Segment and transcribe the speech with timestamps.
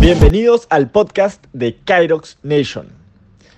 [0.00, 2.86] Bienvenidos al podcast de Kyrox Nation.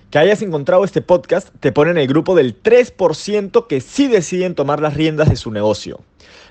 [0.09, 4.55] Que hayas encontrado este podcast te pone en el grupo del 3% que sí deciden
[4.55, 6.01] tomar las riendas de su negocio.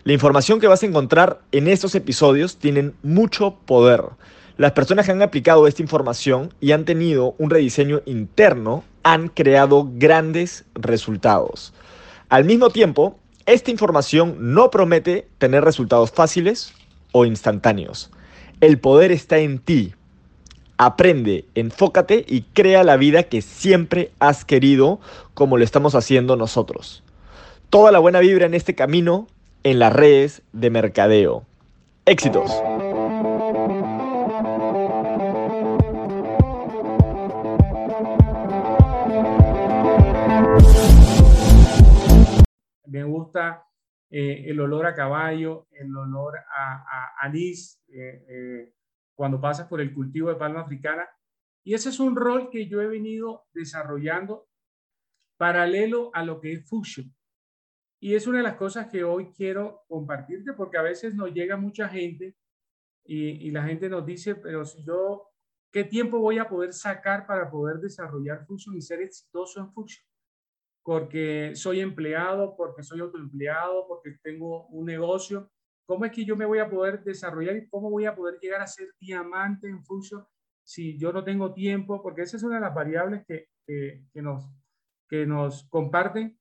[0.05, 4.03] La información que vas a encontrar en estos episodios tienen mucho poder.
[4.57, 9.89] Las personas que han aplicado esta información y han tenido un rediseño interno han creado
[9.95, 11.73] grandes resultados.
[12.29, 16.73] Al mismo tiempo, esta información no promete tener resultados fáciles
[17.13, 18.11] o instantáneos.
[18.61, 19.95] El poder está en ti.
[20.79, 25.01] Aprende, enfócate y crea la vida que siempre has querido
[25.35, 27.03] como lo estamos haciendo nosotros.
[27.71, 29.27] Toda la buena vibra en este camino
[29.65, 31.45] en las redes de mercadeo.
[32.05, 32.51] Éxitos.
[42.93, 43.67] Me gusta
[44.11, 48.75] eh, el olor a caballo, el olor a, anís, eh, eh,
[49.15, 51.09] cuando pasas por el cultivo de palma africana.
[51.65, 54.47] Y ese es un rol que yo he venido desarrollando
[55.39, 57.11] paralelo a lo que es Fusion.
[57.99, 61.57] Y es una de las cosas que hoy quiero compartirte porque a veces nos llega
[61.57, 62.37] mucha gente
[63.07, 65.31] y, y la gente nos dice, pero si yo,
[65.73, 70.12] ¿qué tiempo voy a poder sacar para poder desarrollar Fusion y ser exitoso en Fusion?
[70.83, 75.51] Porque soy empleado, porque soy autoempleado, porque tengo un negocio.
[75.87, 78.61] ¿Cómo es que yo me voy a poder desarrollar y cómo voy a poder llegar
[78.61, 80.25] a ser diamante en Fusion
[80.65, 82.03] si yo no tengo tiempo?
[82.03, 84.49] Porque esa es una de las variables que, que, nos,
[85.09, 86.39] que nos comparten.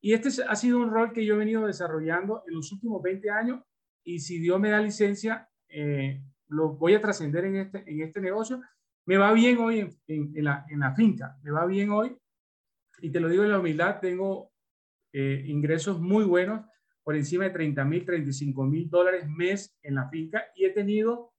[0.00, 3.30] Y este ha sido un rol que yo he venido desarrollando en los últimos 20
[3.30, 3.62] años
[4.04, 8.20] y si Dios me da licencia, eh, lo voy a trascender en este, en este
[8.20, 8.60] negocio.
[9.06, 12.16] Me va bien hoy en, en, la, en la finca, me va bien hoy
[13.02, 14.52] y te lo digo en la humildad, tengo
[15.12, 16.64] eh, ingresos muy buenos,
[17.02, 21.34] por encima de 30 mil, 35 mil dólares mes en la finca y he tenido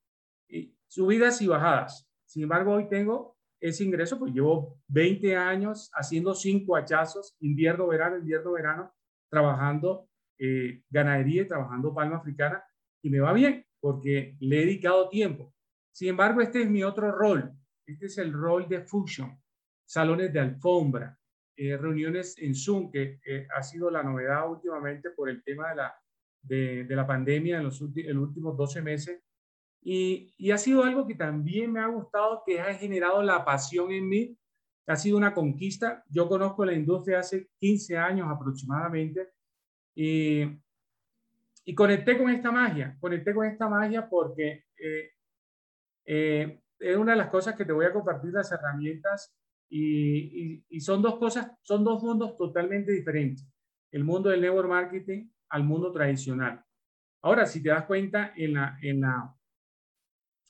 [0.50, 2.06] eh, subidas y bajadas.
[2.26, 8.18] Sin embargo, hoy tengo ese ingreso, pues llevo 20 años haciendo cinco hachazos, invierno, verano,
[8.18, 8.94] invierno, verano,
[9.30, 12.62] trabajando eh, ganadería y trabajando palma africana
[13.02, 15.54] y me va bien porque le he dedicado tiempo.
[15.94, 17.54] Sin embargo, este es mi otro rol.
[17.86, 19.42] Este es el rol de Fusion,
[19.86, 21.18] salones de alfombra,
[21.56, 23.20] eh, reuniones en Zoom, que
[23.56, 25.96] ha sido la novedad últimamente por el tema de la,
[26.44, 29.22] de, la pandemia en los, últimos 12 meses.
[29.82, 33.92] Y, y, ha sido algo que también me ha gustado, que ha generado la pasión
[33.92, 34.38] en mí.
[34.88, 36.04] Ha sido una conquista.
[36.10, 39.30] Yo conozco la industria hace 15 años aproximadamente
[39.96, 40.44] y,
[41.66, 42.98] y conecté con esta magia.
[43.00, 45.12] Conecté con esta magia porque eh,
[46.06, 49.34] eh, es una de las cosas que te voy a compartir, las herramientas
[49.76, 53.48] y, son dos cosas, son dos mundos totalmente diferentes.
[53.92, 56.64] El mundo del network marketing al mundo tradicional.
[57.24, 59.36] Ahora, si te das cuenta en la, en la,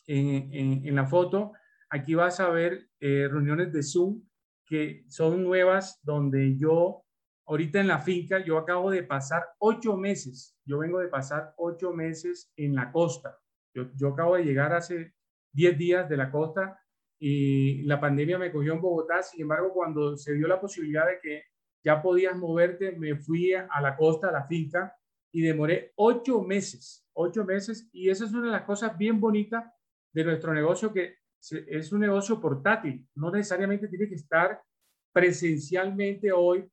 [0.08, 1.54] en, la foto,
[1.90, 4.22] aquí vas a ver eh, reuniones de Zoom
[4.66, 7.06] que son nuevas, donde yo,
[7.46, 11.94] ahorita en la finca, yo acabo de pasar ocho meses, yo vengo de pasar ocho
[11.94, 13.38] meses en la costa.
[13.74, 15.14] Yo, yo acabo de llegar hace
[15.52, 16.83] diez días de la costa
[17.26, 19.24] y la pandemia me cogió en Bogotá.
[19.24, 21.44] Sin embargo, cuando se dio la posibilidad de que
[21.82, 24.94] ya podías moverte, me fui a la costa, a la finca,
[25.32, 27.88] y demoré ocho meses, ocho meses.
[27.94, 29.64] Y esa es una de las cosas bien bonitas
[30.14, 31.16] de nuestro negocio, que
[31.68, 33.08] es un negocio portátil.
[33.16, 34.62] No necesariamente tiene que estar
[35.14, 36.70] presencialmente hoy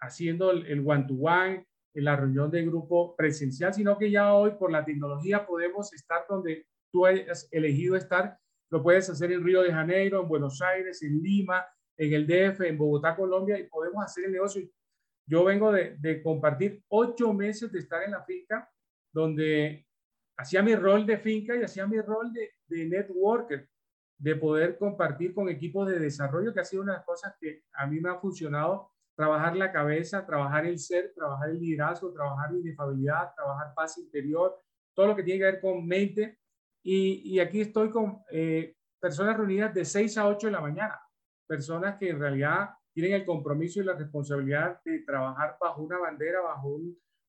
[0.00, 4.84] haciendo el one-to-one, en la reunión de grupo presencial, sino que ya hoy por la
[4.84, 8.38] tecnología podemos estar donde tú has elegido estar
[8.70, 11.64] lo puedes hacer en Río de Janeiro, en Buenos Aires, en Lima,
[11.96, 14.62] en el DF, en Bogotá, Colombia, y podemos hacer el negocio.
[15.26, 18.70] Yo vengo de, compartir ocho meses de estar en la finca,
[19.12, 19.86] donde
[20.36, 23.68] hacía mi rol de finca y hacía mi rol de, de networker,
[24.18, 27.64] de poder compartir con equipos de desarrollo, que ha sido una de las cosas que
[27.72, 32.52] a mí me ha funcionado, trabajar la cabeza, trabajar el ser, trabajar el liderazgo, trabajar
[32.52, 34.56] la inefabilidad, trabajar paz interior,
[34.94, 36.38] todo lo que tiene que ver con mente
[36.82, 41.00] y, aquí estoy con eh, personas reunidas de 6 a 8 de la mañana,
[41.46, 46.40] personas que en realidad tienen el compromiso y la responsabilidad de trabajar bajo una bandera,
[46.40, 46.80] bajo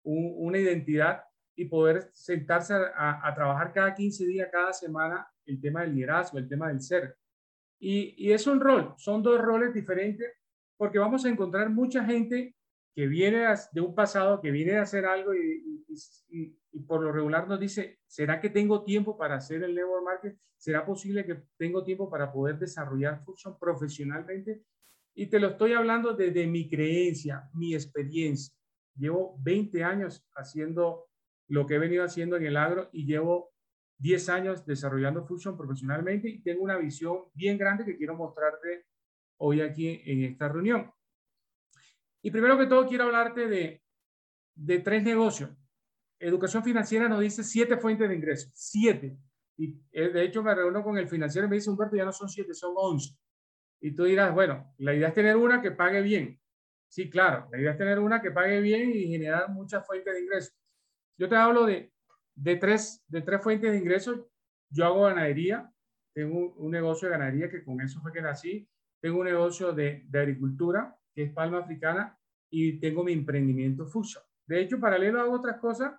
[0.04, 1.24] una identidad
[1.56, 6.48] y poder sentarse a, trabajar cada 15 días, cada semana, el tema del liderazgo, el
[6.48, 7.18] tema del ser.
[7.80, 10.34] Y, y, es un rol, son dos roles diferentes
[10.78, 12.56] porque vamos a encontrar mucha gente
[12.96, 15.86] que viene de un pasado, que viene a hacer algo y,
[16.30, 20.38] y, por lo regular nos dice, ¿será que tengo tiempo para hacer el network marketing?
[20.58, 24.64] ¿Será posible que tengo tiempo para poder desarrollar función profesionalmente?
[25.16, 28.56] Y te lo estoy hablando desde mi creencia, mi experiencia.
[28.96, 31.08] Llevo 20 años haciendo
[31.48, 33.52] lo que he venido haciendo en el agro y llevo
[33.98, 38.86] 10 años desarrollando Fusion profesionalmente y tengo una visión bien grande que quiero mostrarte
[39.38, 40.92] hoy aquí en esta reunión.
[42.22, 43.82] Y primero que todo quiero hablarte de,
[44.56, 45.52] de tres negocios.
[46.20, 49.18] Educación financiera nos dice siete fuentes de ingresos, siete.
[49.58, 52.12] Y eh, de hecho me reúno con el financiero y me dice, Humberto, ya no
[52.12, 53.16] son siete, son once.
[53.82, 56.40] Y tú dirás, bueno, la idea es tener una que pague bien.
[56.90, 60.22] Sí, claro, la idea es tener una que pague bien y generar muchas fuentes de
[60.22, 60.54] ingresos.
[61.18, 61.94] Yo te hablo de,
[62.36, 64.20] de, tres, de tres fuentes de ingresos.
[64.70, 65.72] Yo hago ganadería,
[66.14, 68.68] tengo un, negocio de ganadería que con eso fue que nací.
[69.02, 72.18] Tengo un negocio de, de agricultura, que es palma africana,
[72.50, 74.24] y tengo mi emprendimiento Fusion.
[74.48, 75.94] De hecho, paralelo hago otras cosas.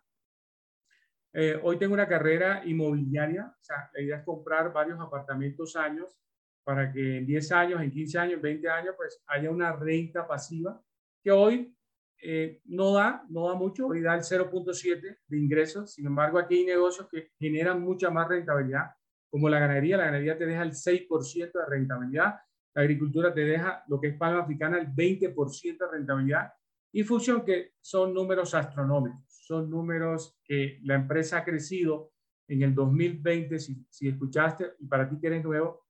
[1.33, 6.19] Eh, hoy tengo una carrera inmobiliaria, o sea, la idea es comprar varios apartamentos años
[6.65, 10.81] para que en 10 años, en 15 años, 20 años, pues haya una renta pasiva
[11.23, 11.75] que hoy
[12.23, 15.95] eh, no da, no da mucho, hoy da el 0.7 de ingresos.
[15.95, 18.91] Sin embargo, aquí hay negocios que generan mucha más rentabilidad,
[19.31, 19.97] como la ganadería.
[19.97, 22.35] La ganadería te deja el 6% de rentabilidad.
[22.75, 26.53] La agricultura te deja lo que es palma africana, el 20% de rentabilidad.
[26.93, 32.13] Y Fusion, que son números astronómicos, son números que la empresa ha crecido
[32.47, 35.89] en el 2020, si, si escuchaste, y para ti que eres nuevo,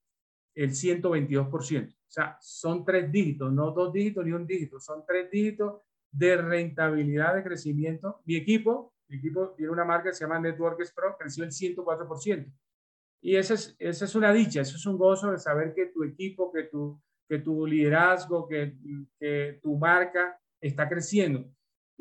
[0.55, 1.93] el 122%.
[1.93, 6.39] O sea, son tres dígitos, no dos dígitos ni un dígito, son tres dígitos de
[6.39, 8.23] rentabilidad de crecimiento.
[8.25, 12.51] Mi equipo, mi equipo tiene una marca que se llama Networks Pro, creció el 104%.
[13.21, 16.03] Y esa es, esa es una dicha, eso es un gozo de saber que tu
[16.03, 16.99] equipo, que tu,
[17.29, 18.79] que tu liderazgo, que,
[19.19, 21.45] que tu marca está creciendo.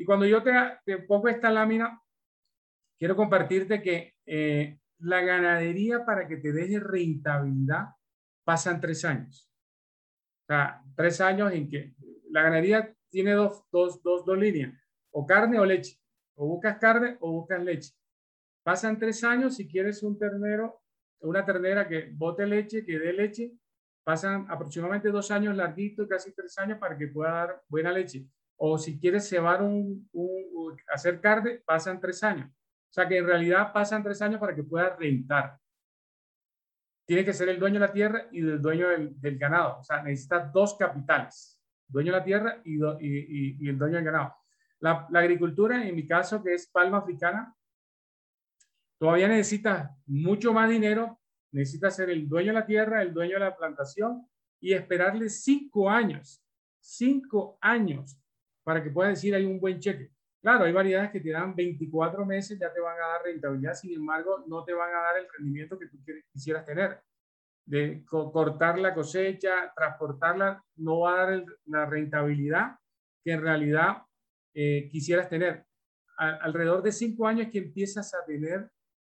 [0.00, 2.02] Y cuando yo te, pongo esta lámina,
[2.98, 7.88] quiero compartirte que eh, la ganadería para que te deje rentabilidad
[8.42, 9.52] pasan tres años.
[10.44, 11.94] O sea, tres años en que
[12.30, 14.72] la ganadería tiene dos, dos, dos, dos líneas,
[15.10, 16.00] o carne o leche.
[16.34, 17.92] O buscas carne o buscas leche.
[18.62, 20.80] Pasan tres años si quieres un ternero,
[21.20, 23.52] una ternera que bote leche, que dé leche.
[24.02, 28.26] Pasan aproximadamente dos años larguito, casi tres años para que pueda dar buena leche.
[28.62, 30.08] O si quieres cebar un,
[30.92, 32.48] hacer carne, pasan tres años.
[32.48, 35.58] O sea que en realidad pasan tres años para que pueda rentar
[37.10, 39.80] tiene que ser el dueño de la tierra y el dueño del, ganado.
[39.80, 44.36] O sea, necesita dos capitales, dueño de la tierra y, y, el dueño del ganado.
[44.78, 47.52] La, agricultura, en mi caso, que es palma africana,
[48.96, 51.18] todavía necesita mucho más dinero,
[51.50, 54.24] necesita ser el dueño de la tierra, el dueño de la plantación
[54.60, 56.40] y esperarle cinco años,
[56.78, 58.16] cinco años
[58.70, 60.12] para que pueda decir hay un buen cheque.
[60.40, 63.92] Claro, hay variedades que te dan 24 meses, ya te van a dar rentabilidad, sin
[63.94, 65.98] embargo, no te van a dar el rendimiento que tú
[66.32, 67.02] quisieras tener.
[67.66, 72.76] De cortar la cosecha, transportarla, no va a dar la rentabilidad
[73.24, 74.04] que en realidad
[74.54, 75.66] eh, quisieras tener.
[76.16, 78.70] alrededor de cinco años que empiezas a tener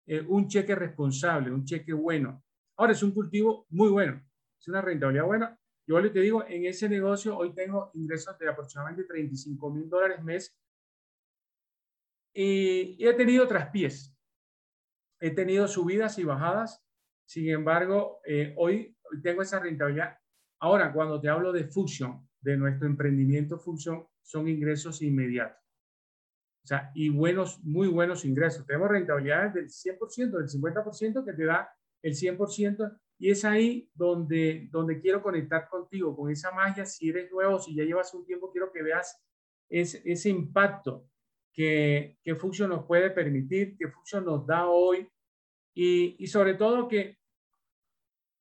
[0.09, 2.43] eh, un cheque responsable, un cheque bueno.
[2.77, 4.21] Ahora es un cultivo muy bueno,
[4.59, 5.57] es una rentabilidad buena.
[5.87, 10.23] Yo le te digo, en ese negocio hoy tengo ingresos de aproximadamente 35 mil dólares
[10.23, 10.57] mes
[12.35, 14.13] y, he tenido traspiés.
[15.21, 16.85] He tenido subidas y bajadas.
[17.27, 20.19] Sin embargo, eh, hoy, tengo esa rentabilidad.
[20.61, 25.63] Ahora, cuando te hablo de Fusion, de nuestro emprendimiento Fusion, son ingresos inmediatos.
[26.65, 28.67] O sea, y buenos, muy buenos ingresos.
[28.67, 31.71] Tenemos rentabilidades del 100%, del 50% que te da
[32.03, 33.01] el 100%.
[33.19, 36.85] Y es ahí donde, donde quiero conectar contigo, con esa magia.
[36.85, 39.23] Si eres nuevo, si ya llevas un tiempo, quiero que veas
[39.69, 41.09] ese, ese impacto
[41.53, 45.09] que, que Fusion nos puede permitir, que Fusion nos da hoy
[45.75, 47.19] y, y sobre todo que,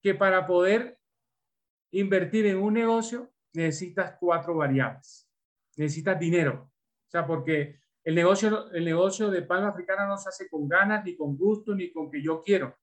[0.02, 1.00] que para poder
[1.92, 5.30] invertir en un negocio necesitas cuatro variables.
[5.78, 6.72] Necesitas dinero.
[7.08, 11.06] O sea, porque el negocio, el negocio de palma africana no se hace con ganas,
[11.06, 12.76] ni con gusto, ni con que yo quiero.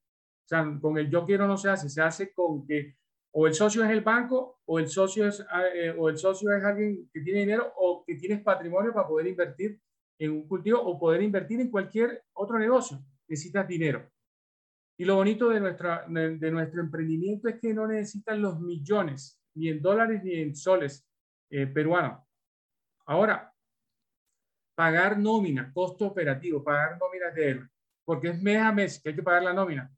[0.51, 2.97] Sea, con el yo quiero no se hace, se hace con que
[3.33, 5.39] o el socio es el banco, o el socio es,
[5.73, 9.27] eh, o el socio es alguien que tiene dinero, o que tienes patrimonio para poder
[9.27, 9.79] invertir
[10.19, 12.99] en un cultivo o poder invertir en cualquier otro negocio.
[13.29, 14.11] Necesitas dinero.
[14.97, 19.69] Y lo bonito de, nuestra, de nuestro emprendimiento es que no necesitan los millones, ni
[19.69, 21.07] en dólares ni en soles
[21.49, 22.21] eh, peruanos.
[23.05, 23.53] Ahora,
[24.75, 27.69] pagar nómina, costo operativo, pagar nóminas de él,
[28.03, 29.89] porque es mes a mes que hay que pagar la nómina,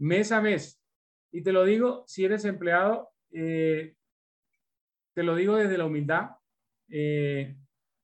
[0.00, 0.82] mes a mes.
[1.30, 3.94] Y te lo digo, si eres empleado, eh,
[5.14, 6.30] te lo digo desde la humildad,
[6.88, 7.56] eh,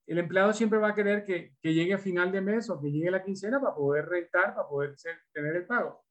[0.07, 3.11] el empleado siempre va a querer que, llegue a final de mes o que llegue
[3.11, 4.95] la quincena para poder rentar, para poder
[5.33, 6.05] tener el pago.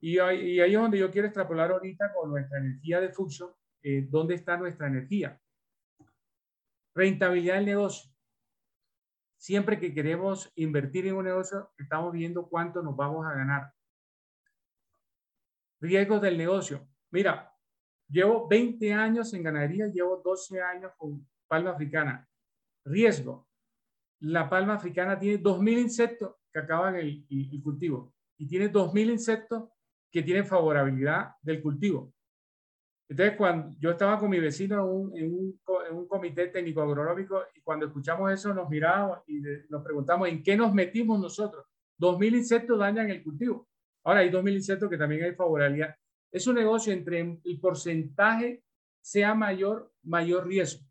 [0.00, 3.50] Y ahí, es donde yo quiero extrapolar ahorita con nuestra energía de Fusion,
[3.82, 5.40] eh, dónde está nuestra energía.
[6.94, 8.10] Rentabilidad del negocio.
[9.38, 13.72] Siempre que queremos invertir en un negocio, estamos viendo cuánto nos vamos a ganar.
[15.80, 16.86] Riesgos del negocio.
[17.10, 17.52] Mira,
[18.08, 22.28] llevo 20 años en ganadería, llevo 12 años con palma africana.
[22.84, 23.48] Riesgo.
[24.20, 27.24] La palma africana tiene 2.000 insectos que acaban el,
[27.62, 29.70] cultivo y tiene 2.000 insectos
[30.10, 32.12] que tienen favorabilidad del cultivo.
[33.08, 37.60] Entonces, cuando yo estaba con mi vecino en un, en un, comité técnico agronómico y
[37.60, 41.64] cuando escuchamos eso nos mirábamos y nos preguntamos en qué nos metimos nosotros.
[41.98, 43.69] 2.000 insectos dañan el cultivo.
[44.04, 45.94] Ahora hay 2.000 insectos que también hay favorabilidad.
[46.32, 48.62] Es un negocio entre el porcentaje
[49.00, 50.86] sea mayor, mayor riesgo.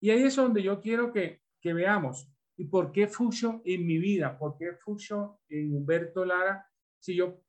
[0.00, 2.28] Y ahí es donde yo quiero que, que veamos.
[2.56, 4.38] ¿Y por qué Fusion en mi vida?
[4.38, 6.66] ¿Por qué Fusion en Humberto Lara?
[6.98, 7.42] Si yo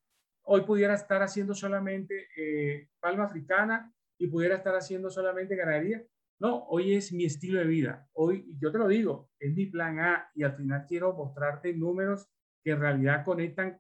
[0.44, 6.04] hoy pudiera estar haciendo solamente eh, palma africana y pudiera estar haciendo solamente ganadería.
[6.40, 8.10] No, hoy es mi estilo de vida.
[8.14, 12.30] Hoy, yo te lo digo, es mi plan A y al final quiero mostrarte números
[12.64, 13.80] que en realidad conectan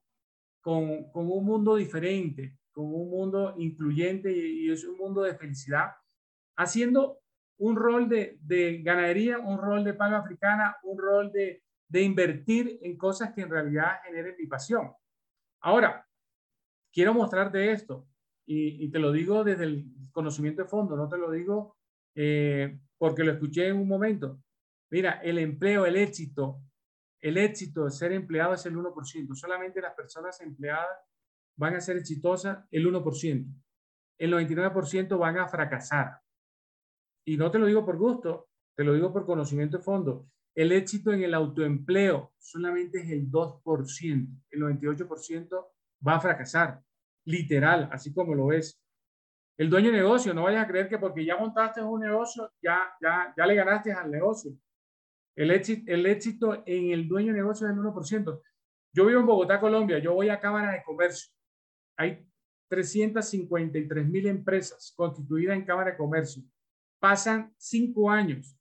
[0.63, 5.91] con, un mundo diferente, con un mundo incluyente y, es un mundo de felicidad,
[6.55, 7.19] haciendo
[7.59, 12.79] un rol de, de ganadería, un rol de palma africana, un rol de, de invertir
[12.81, 14.93] en cosas que en realidad generen mi pasión.
[15.61, 16.07] Ahora,
[16.91, 18.07] quiero mostrarte esto
[18.45, 21.77] y, te lo digo desde el conocimiento de fondo, no te lo digo
[22.15, 24.41] eh, porque lo escuché en un momento.
[24.89, 26.61] Mira, el empleo, el éxito,
[27.23, 29.33] el éxito de ser empleado es el 1%.
[29.33, 30.99] Solamente las personas empleadas
[31.55, 33.47] van a ser exitosas el 1%.
[34.19, 36.19] El 99% van a fracasar.
[37.25, 40.27] Y no te lo digo por gusto, te lo digo por conocimiento de fondo.
[40.53, 44.41] El éxito en el autoempleo solamente es el 2%.
[44.51, 45.67] El 98%
[46.05, 46.83] va a fracasar,
[47.25, 48.83] literal, así como lo es.
[49.57, 52.79] El dueño de negocio, no vayas a creer que porque ya montaste un negocio, ya,
[53.01, 54.51] ya, ya le ganaste al negocio.
[55.35, 58.41] El éxito, el éxito en el dueño de negocio es el 1%.
[58.93, 61.31] Yo vivo en Bogotá, Colombia, yo voy a Cámara de Comercio.
[61.97, 62.27] Hay
[62.69, 66.43] 353 mil empresas constituidas en Cámara de Comercio.
[66.99, 68.55] Pasan cinco años,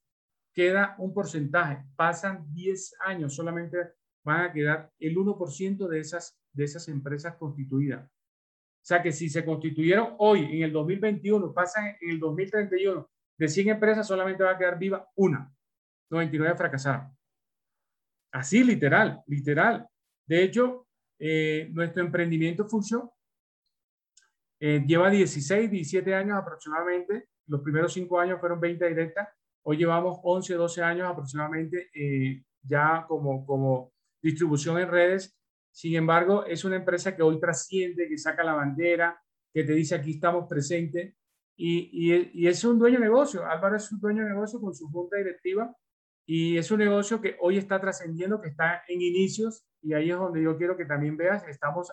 [0.54, 1.84] queda un porcentaje.
[1.96, 3.76] Pasan 10 años, solamente
[4.24, 8.04] van a quedar el 1% de esas de esas empresas constituidas.
[8.04, 13.48] O sea que si se constituyeron hoy, en el 2021, pasan en el 2031, de
[13.48, 15.52] 100 empresas solamente va a quedar viva una.
[16.12, 17.08] 99 fracasaron.
[18.32, 19.86] Así, literal, literal.
[20.26, 20.86] De hecho,
[21.18, 23.10] eh, nuestro emprendimiento Fusion
[24.60, 27.28] eh, lleva 16, 17 años aproximadamente.
[27.46, 29.28] Los primeros 5 años fueron 20 directas.
[29.64, 33.92] Hoy llevamos 11, 12 años aproximadamente eh, ya como, como
[34.22, 35.36] distribución en redes
[35.72, 39.20] sin embargo, es una empresa que hoy trasciende, que saca la bandera,
[39.52, 41.14] que te dice aquí estamos presentes
[41.56, 43.46] y, y, es un dueño de negocio.
[43.46, 45.74] Álvaro es un dueño de negocio con su junta directiva
[46.26, 50.16] y es un negocio que hoy está trascendiendo, que está en inicios y ahí es
[50.16, 51.92] donde yo quiero que también veas, estamos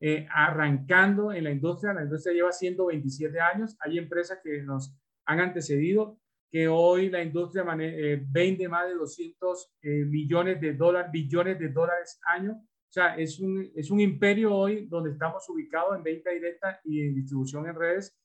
[0.00, 4.94] eh, arrancando en la industria, la industria lleva 127 años, hay empresas que nos
[5.26, 6.18] han antecedido,
[6.50, 11.68] que hoy la industria eh, vende más de 200 eh, millones de dólares, billones de
[11.68, 12.52] dólares año.
[12.52, 17.02] O sea, es un, es un imperio hoy donde estamos ubicados en venta directa y
[17.02, 18.16] en distribución en redes.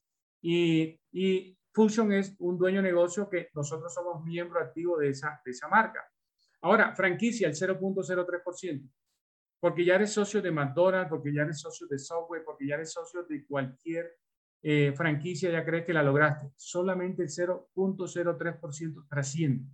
[0.42, 5.42] Y, y Fusion es un dueño de negocio que nosotros somos miembro activo de esa,
[5.44, 6.08] de esa marca.
[6.62, 8.90] Ahora, franquicia, el 0.03%.
[9.60, 12.92] Porque ya eres socio de McDonald's, porque ya eres socio de Subway, porque ya eres
[12.92, 14.18] socio de cualquier
[14.62, 16.52] eh, franquicia, ya crees que la lograste.
[16.56, 19.66] Solamente el 0.03% trasciende.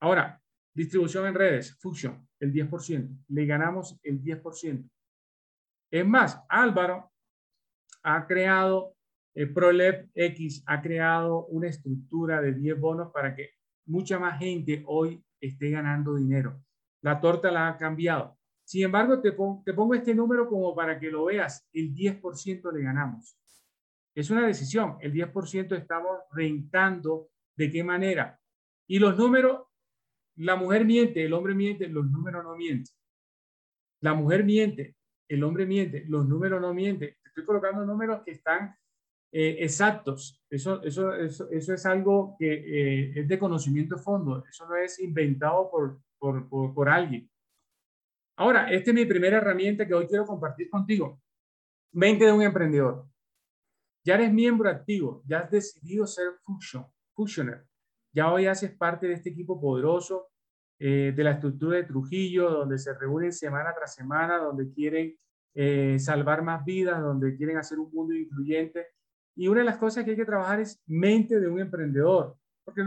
[0.00, 0.42] Ahora,
[0.78, 3.24] Distribución en redes, Fusion, el 10%.
[3.30, 4.88] Le ganamos el 10%.
[5.90, 7.10] Es más, Álvaro
[8.04, 8.94] ha creado,
[9.38, 13.50] eh, ProLab X ha creado una estructura de 10 bonos para que
[13.86, 16.60] mucha más gente hoy esté ganando dinero.
[17.02, 18.36] La torta la ha cambiado.
[18.64, 21.64] Sin embargo, te, te pongo este número como para que lo veas.
[21.72, 23.38] El 10% le ganamos.
[24.12, 24.96] Es una decisión.
[25.00, 27.28] El 10% estamos rentando.
[27.56, 28.40] ¿De qué manera?
[28.88, 29.68] Y los números
[30.34, 32.94] la mujer miente, el hombre miente, los números no mienten.
[34.00, 34.96] La mujer miente,
[35.28, 37.16] el hombre miente, los números no mienten.
[37.24, 38.76] Estoy colocando números que están
[39.30, 40.42] eh, exactos.
[40.48, 44.44] Eso, eso, eso, eso, es algo que eh, es de conocimiento de fondo.
[44.48, 47.30] Eso no es inventado por, por, por, por alguien.
[48.36, 51.20] Ahora, esta es mi primera herramienta que hoy quiero compartir contigo.
[51.92, 53.06] Mente de un emprendedor.
[54.04, 57.66] Ya eres miembro activo, ya has decidido ser fusion, fusioner.
[58.14, 60.28] Ya hoy haces parte de este equipo poderoso,
[60.78, 65.16] eh, de la estructura de Trujillo, donde se reúnen semana tras semana, donde quieren
[65.98, 68.86] salvar más vidas, donde quieren hacer un mundo incluyente.
[69.38, 72.36] Y una de las cosas que hay que trabajar es mente de un emprendedor.
[72.64, 72.82] Porque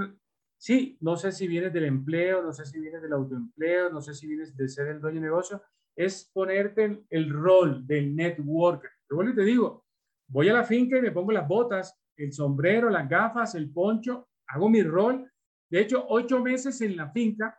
[0.57, 4.13] sí, no sé si vienes del empleo, no sé si vienes del autoempleo, no sé
[4.13, 5.63] si vienes de ser el dueño de negocio,
[5.95, 8.91] es ponerte el, el rol del networker.
[9.07, 9.85] Te vuelvo y te digo,
[10.27, 14.27] voy a la finca y me pongo las botas, el sombrero, las gafas, el poncho,
[14.47, 15.31] hago mi rol.
[15.69, 17.57] De hecho, ocho meses en la finca,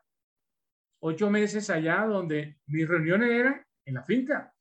[1.01, 4.53] ocho meses allá donde mis reuniones eran en la finca,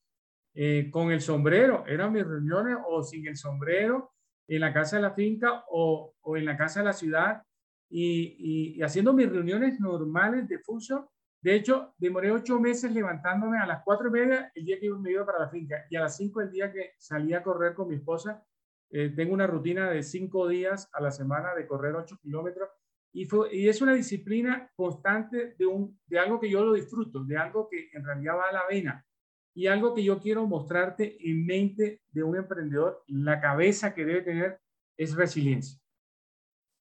[0.56, 4.14] eh, con el sombrero, eran mis reuniones o sin el sombrero,
[4.48, 7.44] en la casa de la finca o, o en la casa de la ciudad
[7.90, 11.12] y, y, haciendo mis reuniones normales de fuso.
[11.42, 15.12] De hecho, demoré ocho meses levantándome a las cuatro y media el día que me
[15.12, 17.90] iba para la finca y a las cinco el día que salí a correr con
[17.90, 18.44] mi esposa.
[18.92, 22.70] Eh, tengo una rutina de cinco días a la semana de correr ocho kilómetros
[23.14, 27.24] y, fue, y es una disciplina constante de, un, de algo que yo lo disfruto,
[27.24, 29.06] de algo que en realidad va a la vena
[29.54, 34.22] y algo que yo quiero mostrarte en mente de un emprendedor, la cabeza que debe
[34.22, 34.60] tener
[34.98, 35.80] es resiliencia.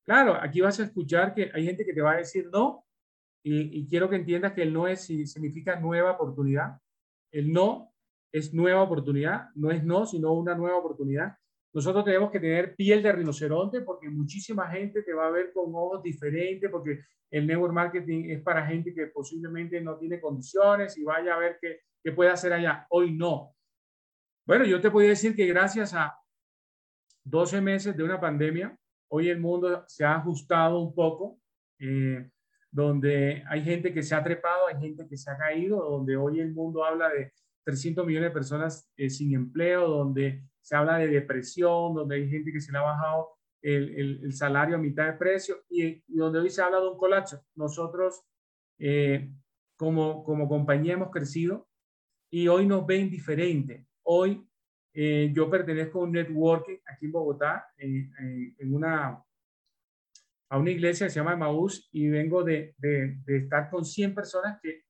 [0.04, 2.84] Claro, aquí vas a escuchar que hay gente que te va a decir no,
[3.42, 6.78] y, quiero que entiendas que el no es, significa nueva oportunidad.
[7.32, 7.92] El no
[8.32, 11.36] es nueva oportunidad, no es no, sino una nueva oportunidad.
[11.72, 15.72] Nosotros tenemos que tener piel de rinoceronte porque muchísima gente te va a ver con
[15.74, 17.00] ojos diferentes, porque
[17.30, 21.58] el network marketing es para gente que posiblemente no tiene condiciones y vaya a ver
[21.60, 22.86] qué, qué puede hacer allá.
[22.90, 23.54] Hoy no.
[24.44, 26.16] Bueno, yo te puedo decir que gracias a
[27.24, 28.76] 12 meses de una pandemia,
[29.08, 31.38] hoy el mundo se ha ajustado un poco,
[31.78, 32.28] eh,
[32.70, 36.40] donde hay gente que se ha trepado, hay gente que se ha caído, donde hoy
[36.40, 37.32] el mundo habla de
[37.64, 42.52] 300 millones de personas eh, sin empleo, donde se habla de depresión, donde hay gente
[42.52, 43.30] que se le ha bajado
[43.62, 47.44] el, el, salario a mitad de precio y, donde hoy se habla de un colapso.
[47.54, 48.22] Nosotros,
[48.78, 49.30] eh,
[49.76, 51.68] como, como compañía, hemos crecido
[52.30, 53.86] y hoy nos ven diferente.
[54.02, 54.46] Hoy
[54.92, 59.22] eh, yo pertenezco a un networking aquí en Bogotá, en, una,
[60.48, 64.58] a una iglesia que se llama Maús y vengo de, de, estar con 100 personas
[64.62, 64.84] que,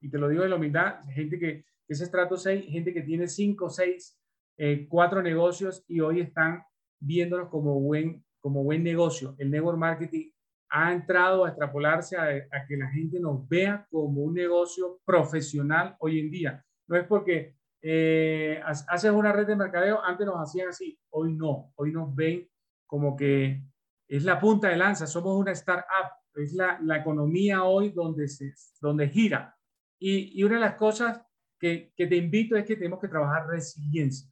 [0.00, 3.02] y te lo digo de la humildad, gente que, que es estrato 6, gente que
[3.02, 4.18] tiene 5, 6,
[4.56, 6.62] eh, cuatro negocios y hoy están
[7.00, 9.34] viéndonos como buen, como buen negocio.
[9.38, 10.30] El network marketing
[10.70, 16.20] ha entrado a extrapolarse a, que la gente nos vea como un negocio profesional hoy
[16.20, 16.64] en día.
[16.88, 21.72] No es porque eh, haces una red de mercadeo, antes nos hacían así, hoy no,
[21.76, 22.48] hoy nos ven
[22.86, 23.62] como que
[24.08, 28.52] es la punta de lanza, somos una startup, es la, la economía hoy donde, se,
[28.80, 29.56] donde gira.
[29.98, 31.22] Y, y una de las cosas
[31.58, 34.30] que, que, te invito es que tenemos que trabajar resiliencia.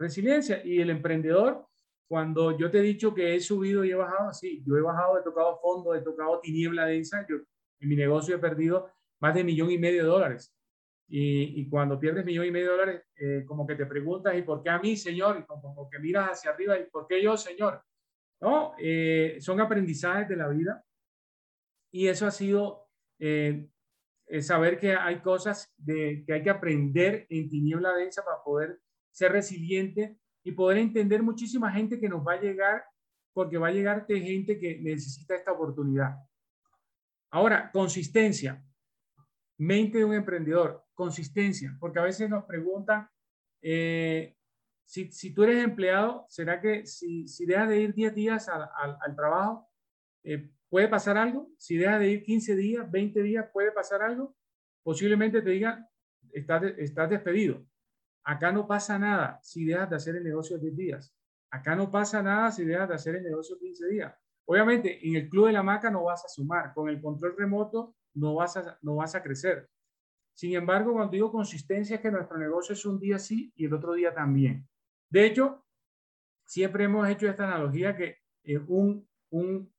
[0.00, 0.64] Resiliencia.
[0.64, 1.66] Y el emprendedor,
[2.08, 5.18] cuando yo te he dicho que he subido y he bajado, sí, yo he bajado,
[5.18, 7.36] he tocado fondo, he tocado tiniebla densa, yo
[7.80, 10.56] en mi negocio he perdido más de millón y medio de dólares.
[11.12, 14.62] Y, cuando pierdes millón y medio de dólares, eh, como que te preguntas, ¿y por
[14.62, 15.38] qué a mí, Señor?
[15.40, 17.82] Y como, que miras hacia arriba, ¿y por qué yo, Señor?
[18.40, 20.82] No, eh, son aprendizajes de la vida.
[21.92, 23.68] Y eso ha sido eh,
[24.40, 28.80] saber que hay cosas de, que hay que aprender en tiniebla densa para poder
[29.10, 32.84] ser resiliente y poder entender muchísima gente que nos va a llegar,
[33.32, 36.16] porque va a llegarte gente que necesita esta oportunidad.
[37.30, 38.64] Ahora, consistencia.
[39.58, 43.08] Mente de un emprendedor, consistencia, porque a veces nos preguntan,
[43.60, 44.34] eh,
[44.86, 48.68] si, si, tú eres empleado, ¿será que si, si dejas de ir 10 días al,
[49.00, 49.68] al, trabajo,
[50.24, 51.52] eh, puede pasar algo?
[51.58, 54.34] Si dejas de ir 15 días, 20 días, puede pasar algo.
[54.82, 55.86] Posiblemente te digan,
[56.32, 57.64] estás, estás despedido.
[58.24, 61.14] Acá no pasa nada si dejas de hacer el negocio 10 días.
[61.50, 64.14] Acá no pasa nada si dejas de hacer el negocio 15 días.
[64.44, 66.72] Obviamente, en el club de la maca no vas a sumar.
[66.74, 69.68] Con el control remoto no vas a, no vas a crecer.
[70.34, 73.74] Sin embargo, cuando digo consistencia es que nuestro negocio es un día sí y el
[73.74, 74.66] otro día también.
[75.08, 75.64] De hecho,
[76.46, 78.18] siempre hemos hecho esta analogía que
[78.66, 79.72] un, un,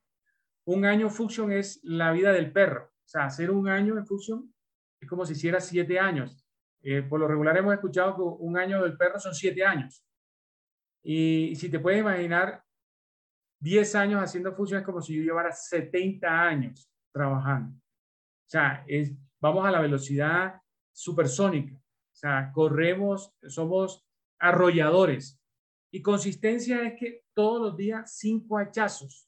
[0.65, 2.85] un año function es la vida del perro.
[2.85, 4.53] O sea, hacer un año en function
[4.99, 6.45] es como si hiciera siete años.
[6.83, 10.03] Eh, por lo regular hemos escuchado que un año del perro son siete años.
[11.03, 12.63] Y si te puedes imaginar,
[13.61, 17.77] 10 años haciendo funciones como si yo llevara 70 años trabajando.
[17.77, 20.59] O sea, es, vamos a la velocidad
[20.91, 21.75] supersónica.
[21.75, 24.05] O sea, corremos, somos
[24.39, 25.39] arrolladores.
[25.93, 29.27] Y consistencia es que todos los días cinco hachazos.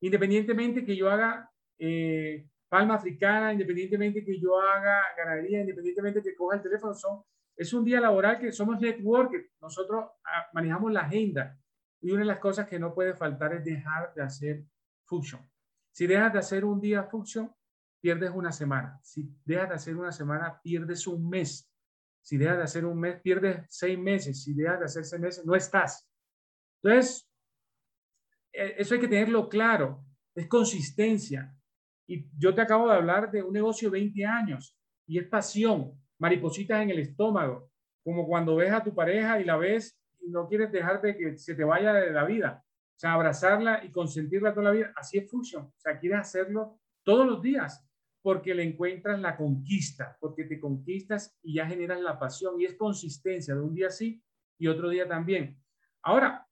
[0.00, 6.56] Independientemente que yo haga eh, palma africana, independientemente que yo haga ganadería, independientemente que coja
[6.56, 7.22] el teléfono, son,
[7.56, 11.56] es un día laboral que somos network, nosotros ah, manejamos la agenda
[12.00, 14.64] y una de las cosas que no puede faltar es dejar de hacer
[15.04, 15.48] function.
[15.92, 17.54] Si dejas de hacer un día function,
[18.00, 18.98] pierdes una semana.
[19.04, 21.70] Si dejas de hacer una semana, pierdes un mes.
[22.22, 24.42] Si dejas de hacer un mes, pierdes seis meses.
[24.42, 26.08] Si dejas de hacer seis meses, no estás.
[26.82, 27.30] Entonces,
[28.52, 31.56] eh, eso hay que tenerlo claro, es consistencia.
[32.06, 35.92] Y yo te acabo de hablar de un negocio de 20 años y es pasión,
[36.18, 37.70] maripositas en el estómago,
[38.02, 41.38] como cuando ves a tu pareja y la ves y no quieres dejar de que
[41.38, 42.62] se te vaya de la vida.
[42.64, 44.92] O sea, abrazarla y consentirla toda la vida.
[44.96, 45.64] Así es Fusion.
[45.64, 47.86] O sea, quieres hacerlo todos los días
[48.22, 52.74] porque le encuentras la conquista, porque te conquistas y ya generas la pasión y es
[52.74, 54.22] consistencia de un día sí
[54.58, 55.60] y otro día también.
[56.02, 56.46] Ahora,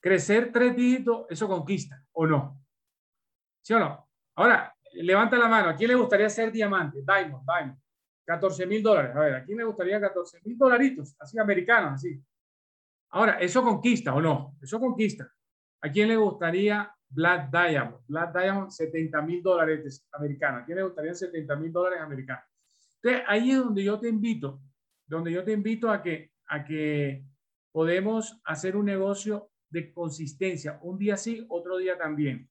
[0.00, 2.59] crecer tres dígitos, eso conquista o no.
[3.62, 4.08] ¿Sí o no?
[4.36, 5.70] Ahora, levanta la mano.
[5.70, 7.00] ¿A quién le gustaría ser diamante?
[7.02, 7.78] Diamond, Diamond.
[8.24, 9.14] 14 mil dólares.
[9.14, 11.16] A ver, ¿a quién le gustaría 14 mil dolaritos?
[11.18, 12.22] Así americanos, así.
[13.10, 14.56] Ahora, ¿eso conquista o no?
[14.62, 15.30] Eso conquista.
[15.80, 18.02] ¿A quién le gustaría Black Diamond?
[18.06, 20.62] Black Diamond, 70 mil dólares americanos.
[20.62, 22.44] ¿A quién le gustaría 70 mil dólares americanos?
[23.02, 24.60] Entonces, ahí es donde yo te invito,
[25.06, 27.24] donde yo te invito a que, a que
[27.72, 30.78] podemos hacer un negocio de consistencia.
[30.82, 32.48] Un día sí, otro día también.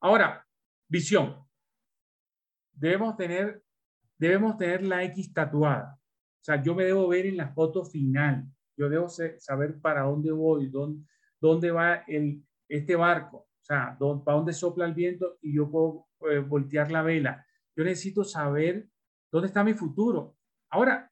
[0.00, 0.46] Ahora,
[0.88, 1.44] visión.
[2.72, 3.62] Debemos tener,
[4.16, 5.98] debemos tener la X tatuada.
[6.40, 8.46] O sea, yo me debo ver en la foto final.
[8.76, 11.04] Yo debo saber para dónde voy, dónde,
[11.40, 15.68] dónde va el, este barco, o sea, dónde, para dónde sopla el viento y yo
[15.68, 17.44] puedo eh, voltear la vela.
[17.74, 18.88] Yo necesito saber
[19.32, 20.36] dónde está mi futuro.
[20.70, 21.10] Ahora,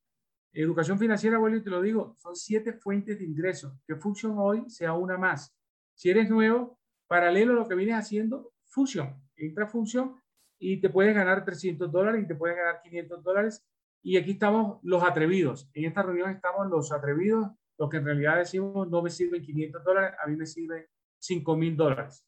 [0.53, 3.73] educación financiera, vuelvo y te lo digo, son siete fuentes de ingresos.
[3.87, 5.55] Que Fusion hoy sea una más.
[5.95, 9.19] Si eres nuevo, paralelo a lo que vienes haciendo, Fusion.
[9.37, 10.21] Entra Fusion
[10.61, 13.67] y te puedes ganar 300 dólares y te puedes ganar 500 dólares
[14.03, 15.71] y aquí estamos los atrevidos.
[15.73, 19.83] En esta reunión estamos los atrevidos, los que en realidad decimos no me sirven 500
[19.83, 20.85] dólares, a mí me sirven
[21.19, 22.27] 5 mil dólares,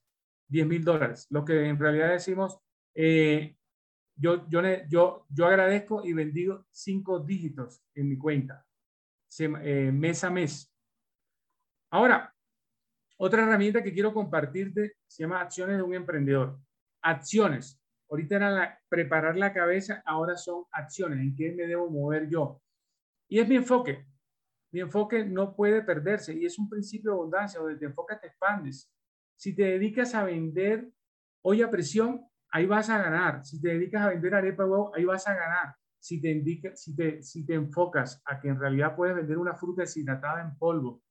[0.49, 1.27] 10 mil dólares.
[1.29, 2.59] Los que en realidad decimos,
[2.95, 3.55] eh,
[4.17, 8.67] yo, yo, yo, yo agradezco y bendigo cinco dígitos en mi cuenta,
[9.39, 10.73] eh, mes a mes.
[11.91, 12.35] Ahora,
[13.21, 16.59] otra herramienta que quiero compartirte se llama Acciones de un Emprendedor.
[17.03, 17.81] Acciones.
[18.09, 22.63] Ahorita era preparar la cabeza, ahora son acciones, en qué me debo mover yo.
[23.29, 24.07] Y es mi enfoque.
[24.71, 28.29] Mi enfoque no puede perderse y es un principio de abundancia, donde te enfocas, te
[28.29, 28.89] expandes.
[29.37, 30.89] Si te dedicas a vender
[31.43, 33.45] hoy a presión, ahí vas a ganar.
[33.45, 35.75] Si te dedicas a vender arepa huevo, ahí vas a ganar.
[35.99, 39.55] Si te, indica, si, te, si te enfocas a que en realidad puedes vender una
[39.55, 41.03] fruta deshidratada en polvo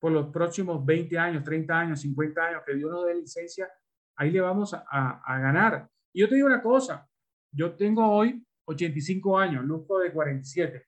[0.00, 3.70] por los próximos 20 años, 30 años, 50 años, que Dios nos dé licencia,
[4.16, 5.88] ahí le vamos a, a ganar.
[6.12, 7.06] Y yo te digo una cosa,
[7.52, 10.86] yo tengo hoy 85 años, Luco de 47.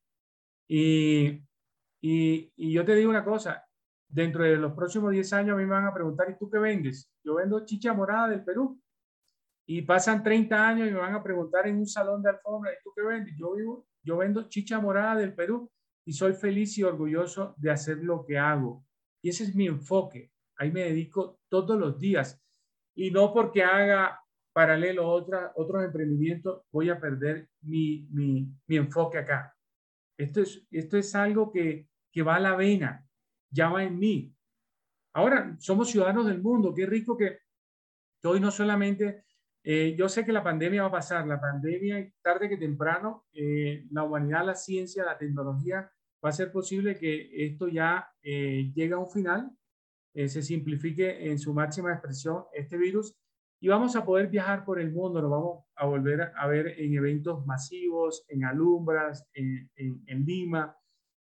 [0.68, 1.44] Y,
[2.00, 3.64] y, y, yo te digo una cosa,
[4.08, 6.58] dentro de los próximos 10 años a mí me van a preguntar, ¿y tú qué
[6.58, 7.10] vendes?
[7.24, 8.80] Yo vendo chicha morada del Perú.
[9.66, 12.82] Y pasan 30 años y me van a preguntar en un salón de alfombra, ¿y
[12.82, 13.34] tú qué vendes?
[13.38, 15.70] Yo vivo, yo vendo chicha morada del Perú
[16.04, 18.84] y soy feliz y orgulloso de hacer lo que hago.
[19.22, 20.32] Y ese es mi enfoque.
[20.56, 22.42] Ahí me dedico todos los días.
[22.94, 24.20] Y no porque haga
[24.52, 29.56] paralelo otra, otros emprendimientos, voy a perder mi, mi, mi, enfoque acá.
[30.18, 33.06] Esto es, esto es algo que, que va a la vena,
[33.50, 34.34] ya va en mí.
[35.14, 37.38] Ahora, somos ciudadanos del mundo, qué rico que,
[38.24, 39.24] hoy no solamente,
[39.64, 43.86] eh, yo sé que la pandemia va a pasar, la pandemia tarde que temprano, eh,
[43.90, 45.90] la humanidad, la ciencia, la tecnología,
[46.24, 49.50] va a ser posible que esto ya eh, llegue a un final,
[50.14, 53.16] se simplifique en su máxima expresión este virus
[53.62, 56.94] y vamos a poder viajar por el mundo, nos vamos a volver a ver en
[56.94, 60.76] eventos masivos, en alumbras, en, en, Lima,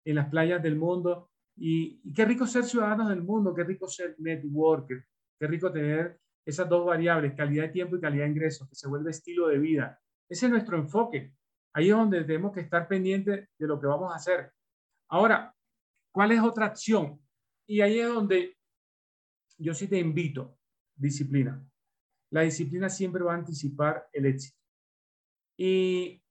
[0.06, 1.32] en las playas del mundo.
[1.56, 5.04] Y, qué rico ser ciudadanos del mundo, qué rico ser networker,
[5.40, 8.88] qué rico tener esas dos variables, calidad de tiempo y calidad de ingresos, que se
[8.88, 10.00] vuelve estilo de vida.
[10.30, 11.34] Ese es nuestro enfoque.
[11.74, 14.52] Ahí es donde tenemos que estar pendientes de lo que vamos a hacer.
[15.10, 15.56] Ahora,
[16.12, 17.20] ¿cuál es otra acción?
[17.66, 18.58] Y ahí es donde
[19.58, 20.58] yo sí te invito,
[20.96, 21.68] disciplina
[22.30, 24.58] la disciplina siempre va a anticipar el éxito.
[25.58, 26.22] Y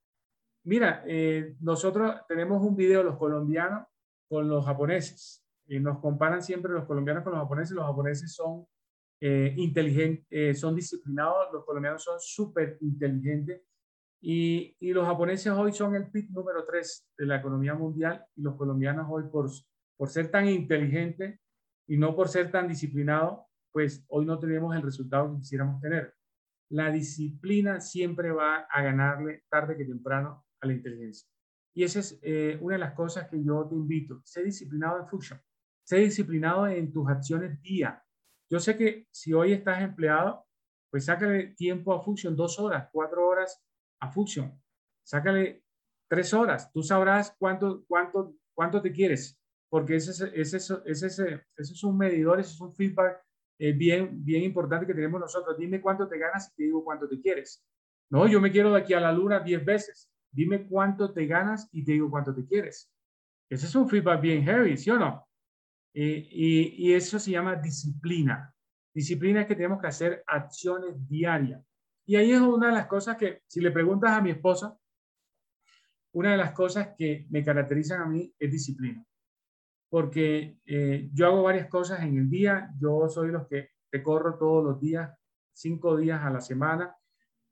[0.63, 3.87] mira, eh, nosotros tenemos un video, los colombianos
[4.29, 5.43] con los japoneses.
[5.67, 7.75] Y nos comparan siempre los colombianos con los japoneses.
[7.75, 8.65] Los japoneses son
[9.19, 13.61] eh, inteligentes, eh, son disciplinados, los colombianos son súper inteligentes.
[14.19, 18.41] Y, y, los japoneses hoy son el PIB número 3 de la economía mundial y
[18.41, 19.49] los colombianos hoy por,
[19.95, 21.39] por ser tan inteligentes
[21.87, 23.39] y no por ser tan disciplinados,
[23.71, 26.15] pues hoy no tenemos el resultado que quisiéramos tener.
[26.69, 31.29] La disciplina siempre va a ganarle tarde que temprano a la inteligencia.
[31.73, 34.19] Y esa es eh, una de las cosas que yo te invito.
[34.25, 35.39] Sé disciplinado en Fusion.
[35.85, 38.03] Sé disciplinado en tus acciones día.
[38.49, 40.45] Yo sé que si hoy estás empleado,
[40.89, 43.63] pues sácale tiempo a Fusion, dos horas, cuatro horas
[43.99, 44.51] a Fusion.
[45.03, 45.63] Sácale
[46.09, 46.71] tres horas.
[46.71, 49.39] Tú sabrás cuánto, cuánto, cuánto te quieres.
[49.69, 53.21] porque ese, ese, ese, ese, es un medidor, ese es un feedback
[53.59, 55.57] eh, bien, bien importante que tenemos nosotros.
[55.57, 57.63] Dime cuánto te ganas y te digo cuánto te quieres.
[58.09, 60.09] No, yo me quiero de aquí a la luna 10 veces.
[60.31, 62.89] Dime cuánto te ganas y te digo cuánto te quieres.
[63.49, 65.27] Ese es un feedback bien heavy, ¿sí o no?
[65.99, 68.53] y, y, eso se llama disciplina.
[68.93, 71.66] Disciplina es que tenemos que hacer acciones diarias.
[72.07, 74.75] Y ahí es una de las cosas que, si le preguntas a mi esposa,
[76.13, 79.05] una de las cosas que me caracterizan a mí es disciplina.
[79.89, 82.71] Porque eh, yo hago varias cosas en el día.
[82.79, 85.15] Yo soy los que te corro todos los días,
[85.53, 86.95] cinco días a la semana.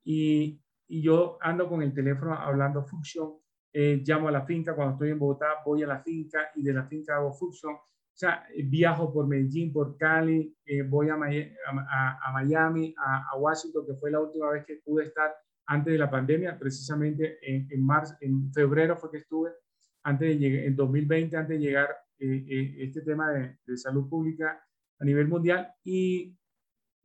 [0.02, 3.34] Y, y yo ando con el teléfono hablando función,
[3.74, 6.72] eh, llamo a la finca, cuando estoy en Bogotá voy a la finca y de
[6.72, 7.76] la finca hago función,
[8.16, 13.94] o sea, viajo por Medellín, por Cali, eh, voy a, a, Miami, a, Washington, que
[13.94, 15.34] fue la última vez que pude estar
[15.66, 19.50] antes de la pandemia, precisamente en, en marzo, en febrero fue que estuve,
[20.04, 24.64] antes de llegar, en 2020, antes de llegar eh, este tema de, de salud pública
[24.98, 25.70] a nivel mundial.
[25.84, 26.34] Y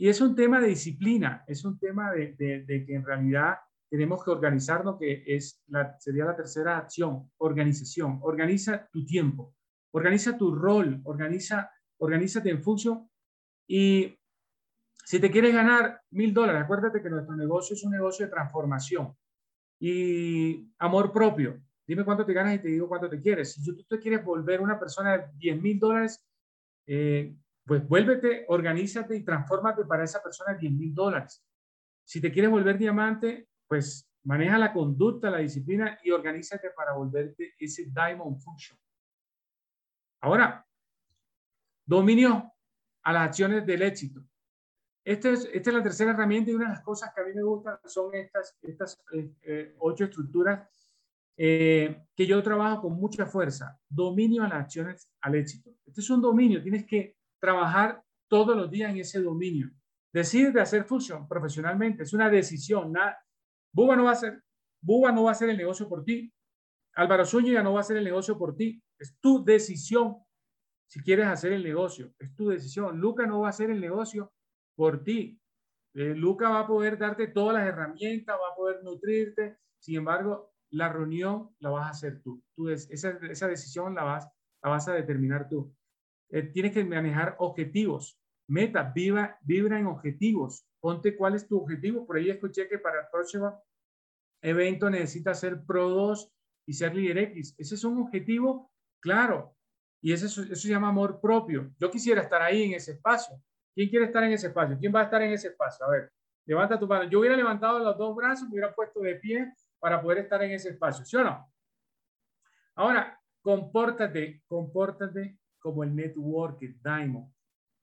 [0.02, 4.26] y es un tema de disciplina, es un tema de, de, que en realidad tenemos
[4.26, 8.17] que organizarnos, que es la, sería la tercera acción, organización.
[8.24, 9.54] Organiza tu tiempo,
[9.91, 13.10] organiza tu rol, organiza, organízate en función.
[13.67, 14.17] Y
[15.04, 19.15] si te quieres ganar mil dólares, acuérdate que nuestro negocio es un negocio de transformación
[19.80, 21.62] y amor propio.
[21.86, 23.54] Dime cuánto te ganas y te digo cuánto te quieres.
[23.54, 26.23] Si tú te quieres volver una persona de 10 mil dólares,
[26.86, 31.43] eh, pues vuélvete, organízate y transfórmate para esa persona 10 mil dólares.
[32.04, 37.54] Si te quieres volver diamante, pues maneja la conducta, la disciplina y organízate para volverte
[37.58, 38.77] ese diamond function.
[40.21, 40.65] Ahora,
[41.86, 42.53] dominio
[43.03, 44.23] a las acciones del éxito.
[45.03, 47.34] Esta es, esta es la tercera herramienta y una de las cosas que a mí
[47.34, 50.69] me gustan son estas, estas eh, eh, ocho estructuras
[51.38, 53.79] eh, que yo trabajo con mucha fuerza.
[53.89, 55.71] Dominio a las acciones al éxito.
[55.86, 59.71] Este es un dominio, tienes que trabajar todos los días en ese dominio.
[60.13, 62.91] Decides de hacer fusión profesionalmente, es una decisión.
[62.91, 63.17] Nada,
[63.73, 64.43] Buba no va a hacer,
[64.81, 66.31] Buba no va a hacer el negocio por ti.
[66.95, 68.82] Álvaro Zúñiga no va a hacer el negocio por ti.
[68.99, 70.17] Es tu decisión
[70.88, 72.13] si quieres hacer el negocio.
[72.19, 72.99] Es tu decisión.
[72.99, 74.34] Luca no va a hacer el negocio
[74.75, 75.39] por ti.
[75.93, 79.58] Eh, Luca va a poder darte todas las herramientas, va a poder nutrirte.
[79.80, 82.43] Sin embargo, la reunión la vas a hacer tú.
[82.56, 84.04] tú esa, esa decisión la
[84.62, 85.73] vas, a determinar tú.
[86.30, 90.65] Eh, tienes que manejar objetivos, metas, viva, vibra en objetivos.
[90.80, 92.06] Ponte cuál es tu objetivo.
[92.06, 93.63] Por ahí escuché que para el próximo
[94.41, 96.34] evento necesitas ser Pro 2
[96.65, 97.56] y ser líder X.
[97.58, 99.56] Ese es un objetivo claro.
[100.02, 101.71] Y eso, eso se llama amor propio.
[101.80, 103.41] Yo quisiera estar ahí en ese espacio.
[103.74, 104.78] ¿Quién quiere estar en ese espacio?
[104.80, 105.86] ¿Quién va a estar en ese espacio?
[105.86, 106.12] A ver,
[106.45, 107.10] levanta tu mano.
[107.10, 110.52] Yo hubiera levantado los dos brazos, me hubiera puesto de pie para poder estar en
[110.52, 111.52] ese espacio, ¿sí o no?
[112.76, 117.32] Ahora, compórtate, compórtate como el network, Diamond.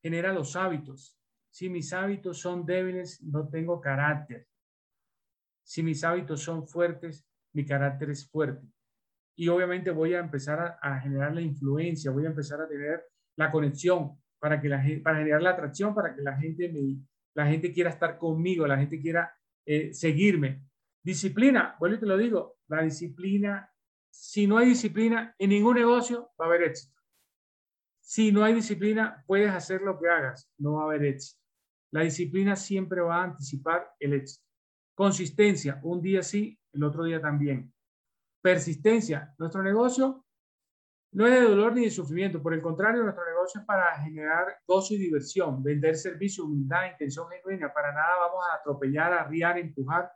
[0.03, 1.19] Genera los hábitos.
[1.51, 4.47] Si mis hábitos son débiles, no tengo carácter.
[5.62, 8.67] Si mis hábitos son fuertes, mi carácter es fuerte.
[9.37, 13.05] Y obviamente voy a empezar a, generar la influencia, voy a empezar a tener
[13.37, 16.97] la conexión para, que la, para generar la atracción, para que la gente, me,
[17.35, 19.33] la gente quiera estar conmigo, la gente quiera
[19.65, 20.65] eh, seguirme.
[21.05, 23.71] Disciplina, vuelvo y te lo digo, la disciplina,
[24.11, 26.99] si no hay disciplina en ningún negocio, va a haber éxito.
[28.01, 31.41] Si no hay disciplina, puedes hacer lo que hagas, no va a haber éxito.
[31.93, 34.45] La disciplina siempre va a anticipar el éxito.
[34.95, 37.73] Consistencia, un día sí, el otro día también.
[38.41, 40.25] Persistencia, nuestro negocio
[41.12, 44.59] no es de dolor ni de sufrimiento, por el contrario, nuestro negocio es para generar
[44.67, 47.73] gozo y diversión, vender servicio, humildad, intención genuina.
[47.73, 50.12] Para nada vamos a atropellar, arriar, empujar.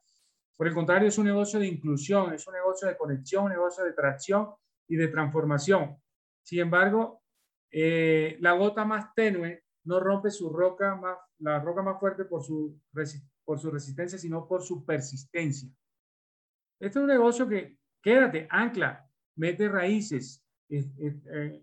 [0.56, 3.84] Por el contrario, es un negocio de inclusión, es un negocio de conexión, un negocio
[3.84, 4.50] de tracción
[4.86, 5.96] y de transformación.
[6.42, 7.22] Sin embargo,
[7.70, 12.44] eh, la gota más tenue no rompe su roca más, la roca más fuerte por
[12.44, 12.78] su,
[13.44, 15.70] por su resistencia, sino por su persistencia.
[16.82, 21.62] Este es un negocio que, quédate, ancla, mete raíces, eh,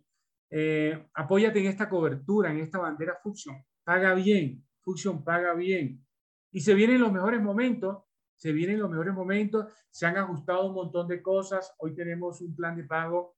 [0.50, 6.02] eh, apóyate en esta cobertura, en esta bandera Fusion, paga bien, Fusion paga bien.
[6.52, 8.02] Y se vienen los mejores momentos,
[8.38, 12.56] se vienen los mejores momentos, se han ajustado un montón de cosas, hoy tenemos un
[12.56, 13.36] plan de pago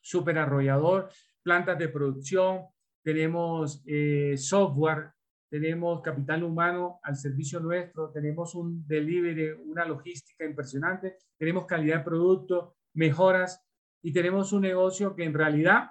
[0.00, 1.10] súper arrollador,
[1.42, 2.62] plantas de producción,
[3.02, 5.12] tenemos eh, software,
[5.52, 12.04] tenemos capital humano al servicio nuestro, tenemos un delivery, una logística impresionante, tenemos calidad de
[12.04, 13.62] producto, mejoras
[14.00, 15.90] y tenemos un negocio que en realidad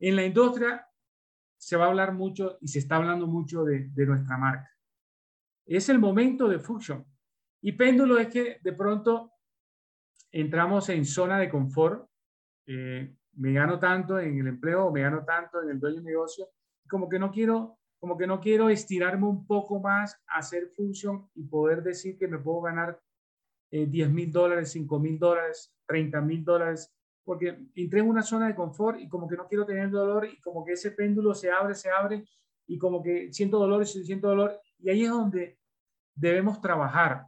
[0.00, 0.84] en la industria
[1.56, 4.68] se va a hablar mucho y se está hablando mucho de, nuestra marca.
[5.64, 7.06] Es el momento de Fusion.
[7.62, 9.30] Y péndulo es que de pronto
[10.32, 12.04] entramos en zona de confort.
[12.66, 16.48] Eh, me gano tanto en el empleo me gano tanto en el dueño de negocio,
[16.90, 21.44] como que no quiero, como que no quiero estirarme un poco más, hacer función y
[21.44, 23.00] poder decir que me puedo ganar
[23.70, 28.54] 10 mil dólares, 5 mil dólares, 30 mil dólares, porque entré en una zona de
[28.54, 31.74] confort y como que no quiero tener dolor y como que ese péndulo se abre,
[31.74, 32.24] se abre
[32.66, 34.60] y como que siento dolor y siento dolor.
[34.78, 35.58] Y ahí es donde
[36.14, 37.26] debemos trabajar.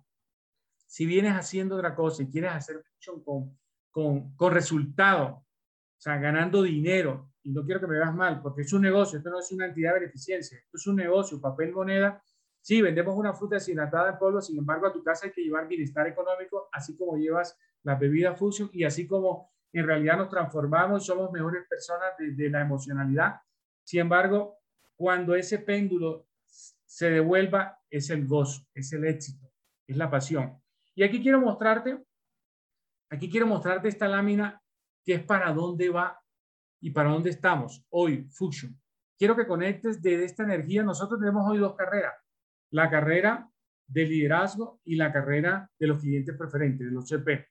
[0.86, 2.82] Si vienes haciendo otra cosa y quieres hacer
[3.24, 3.58] con,
[3.90, 8.62] con, con resultado, o sea, ganando dinero, y no quiero que me veas mal, porque
[8.62, 11.72] es un negocio, esto no es una entidad de beneficencia, esto es un negocio, papel,
[11.72, 12.22] moneda.
[12.60, 15.66] Sí, vendemos una fruta deshidratada en polvo, sin embargo, a tu casa hay que llevar
[15.66, 21.06] bienestar económico, así como llevas la bebida Fusion y así como en realidad nos transformamos
[21.06, 23.40] somos mejores personas desde la emocionalidad.
[23.84, 24.58] Sin embargo,
[24.96, 29.50] cuando ese péndulo se devuelva, es el gozo, es el éxito,
[29.86, 30.60] es la pasión.
[30.94, 32.04] Y aquí quiero mostrarte,
[33.08, 34.62] aquí quiero mostrarte esta lámina
[35.04, 36.19] que es para dónde va
[36.80, 38.78] y para dónde estamos hoy, Fusion.
[39.18, 40.82] Quiero que conectes de esta energía.
[40.82, 42.14] Nosotros tenemos hoy dos carreras,
[42.70, 43.48] la carrera
[43.86, 47.46] de liderazgo y la carrera de los clientes preferentes, de los CP.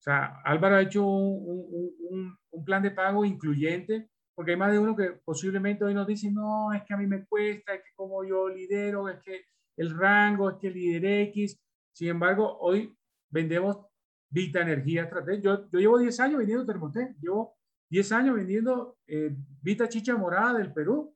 [0.00, 4.72] O sea, Álvaro ha hecho un, un, un plan de pago incluyente porque hay más
[4.72, 7.82] de uno que posiblemente hoy nos dice, no, es que a mí me cuesta, es
[7.82, 9.44] que como yo lidero, es que
[9.76, 11.60] el rango, es que lideré X.
[11.92, 12.96] Sin embargo, hoy
[13.30, 13.78] vendemos
[14.30, 15.40] Vita Energía Estrategia.
[15.42, 17.56] Yo, yo llevo 10 años vendiendo Termoté, llevo
[17.92, 21.14] 10 años vendiendo eh, Vita Chicha Morada del Perú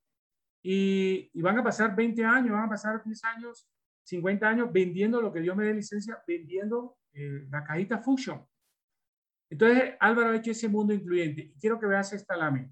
[0.63, 3.67] y, van a pasar 20 años, van a pasar 10 años,
[4.05, 8.47] 50 años vendiendo lo que Dios me dé licencia, vendiendo eh, la cajita Fusion.
[9.49, 12.71] Entonces, Álvaro ha hecho ese mundo incluyente y quiero que veas esta lámina.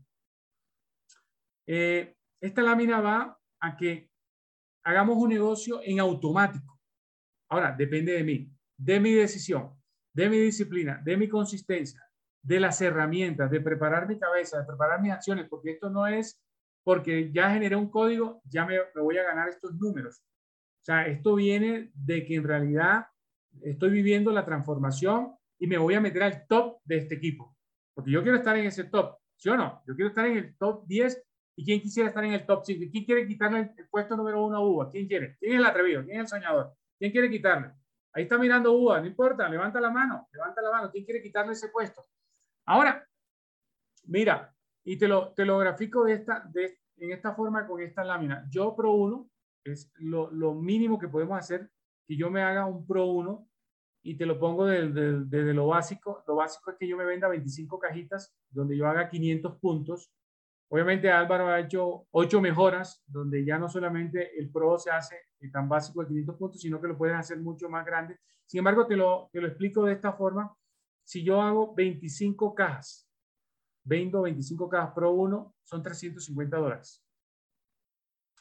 [1.66, 4.10] Eh, esta lámina va a que
[4.82, 6.78] hagamos un negocio en automático.
[7.48, 9.74] Ahora, depende de mí, de mi decisión,
[10.12, 12.06] de mi disciplina, de mi consistencia,
[12.44, 16.40] de las herramientas, de preparar mi cabeza, de preparar mis acciones, porque esto no es
[16.84, 20.18] porque ya generé un código, ya me, me voy a ganar estos números.
[20.18, 23.06] O sea, esto viene de que en realidad
[23.62, 27.56] estoy viviendo la transformación y me voy a meter al top de este equipo.
[27.94, 29.82] Porque yo quiero estar en ese top, ¿sí o no?
[29.86, 31.24] Yo quiero estar en el top 10
[31.56, 32.90] ¿Y quién quisiera estar en el top 5?
[32.90, 34.90] ¿Quién quiere quitarle el puesto número uno a Uva?
[34.90, 35.36] ¿Quién quiere?
[35.38, 36.04] ¿Quién es el atrevido?
[36.04, 36.74] ¿Quién es el soñador?
[36.98, 37.70] ¿Quién quiere quitarle?
[38.12, 40.90] Ahí está mirando Uva, no importa, levanta la mano, levanta la mano.
[40.90, 42.02] ¿Quién quiere quitarle ese puesto?
[42.66, 43.06] Ahora,
[44.04, 48.04] mira, y te lo, te lo grafico de esta, de, en esta forma con esta
[48.04, 48.46] lámina.
[48.50, 49.30] Yo Pro 1
[49.64, 51.70] es lo, lo, mínimo que podemos hacer,
[52.06, 53.48] que yo me haga un Pro 1
[54.02, 56.22] y te lo pongo desde, desde lo básico.
[56.26, 60.10] Lo básico es que yo me venda 25 cajitas donde yo haga 500 puntos
[60.74, 65.14] Obviamente Álvaro ha hecho ocho mejoras, donde ya no solamente el Pro se hace
[65.52, 68.18] tan básico de 500 puntos, sino que lo puedes hacer mucho más grande.
[68.44, 70.52] Sin embargo, te lo, te lo explico de esta forma.
[71.04, 73.08] Si yo hago 25 cajas,
[73.84, 77.04] vendo 25 cajas Pro 1, son 350 dólares.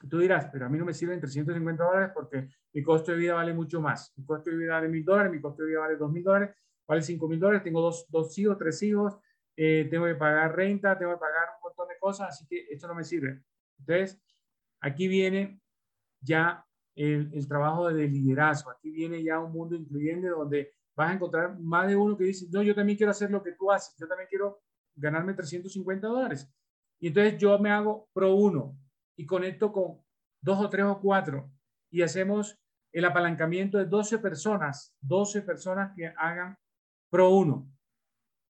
[0.10, 3.36] Tú dirás, pero a mí no me sirven 350 dólares porque mi costo de vida
[3.36, 4.14] vale mucho más.
[4.18, 6.56] Mi costo de vida vale 1000 dólares, mi costo de vida vale 2000 dólares,
[6.88, 7.64] vale 5000 dólares.
[7.64, 9.18] Tengo dos, dos hijos, tres hijos,
[9.56, 12.88] eh, tengo que pagar renta, tengo que pagar un montón de cosas, así que esto
[12.88, 13.44] no me sirve.
[13.80, 14.22] Entonces,
[14.82, 15.62] aquí viene
[16.20, 21.14] ya el, el, trabajo de liderazgo, aquí viene ya un mundo incluyente donde vas a
[21.14, 23.96] encontrar más de uno que dice, no, yo también quiero hacer lo que tú haces,
[23.98, 24.62] yo también quiero
[24.96, 26.52] ganarme 350 dólares.
[27.00, 28.78] Y entonces yo me hago pro uno
[29.18, 30.02] y conecto con
[30.42, 31.52] dos o tres o cuatro
[31.90, 32.60] y hacemos
[32.92, 36.58] el apalancamiento de 12 personas, 12 personas que hagan
[37.10, 37.74] pro uno.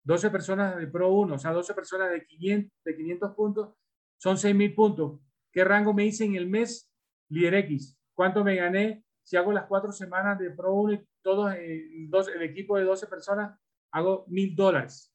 [0.03, 3.75] 12 personas de Pro 1, o sea, 12 personas de 500, de 500 puntos,
[4.17, 5.19] son 6.000 puntos.
[5.51, 6.89] ¿Qué rango me hice en el mes?
[7.29, 7.97] Líder X.
[8.13, 9.02] ¿Cuánto me gané?
[9.23, 12.83] Si hago las cuatro semanas de Pro 1 y todos, eh, dos, el equipo de
[12.83, 13.57] 12 personas,
[13.91, 15.13] hago mil dólares.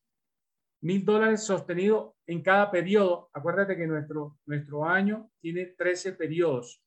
[0.80, 3.28] Mil dólares sostenido en cada periodo.
[3.32, 6.82] Acuérdate que nuestro, nuestro año tiene 13 periodos.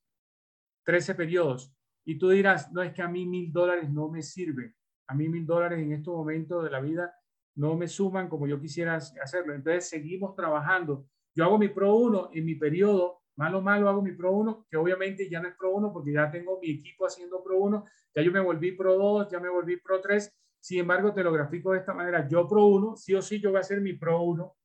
[0.84, 1.72] 13 periodos.
[2.04, 4.74] Y tú dirás, no es que a mí mil dólares no me sirve.
[5.06, 7.14] A mí mil dólares en estos momentos de la vida
[7.54, 9.54] no me suman como yo quisiera hacerlo.
[9.54, 11.06] Entonces seguimos trabajando.
[11.34, 14.76] Yo hago mi Pro 1 en mi periodo, malo malo hago mi Pro 1, que
[14.76, 18.22] obviamente ya no es Pro 1 porque ya tengo mi equipo haciendo Pro 1, ya
[18.22, 20.30] yo me volví Pro 2, ya me volví Pro 3.
[20.60, 22.28] Sin embargo, te lo grafico de esta manera.
[22.28, 24.44] Yo Pro 1, sí o sí, yo voy a hacer mi Pro 1.
[24.44, 24.56] O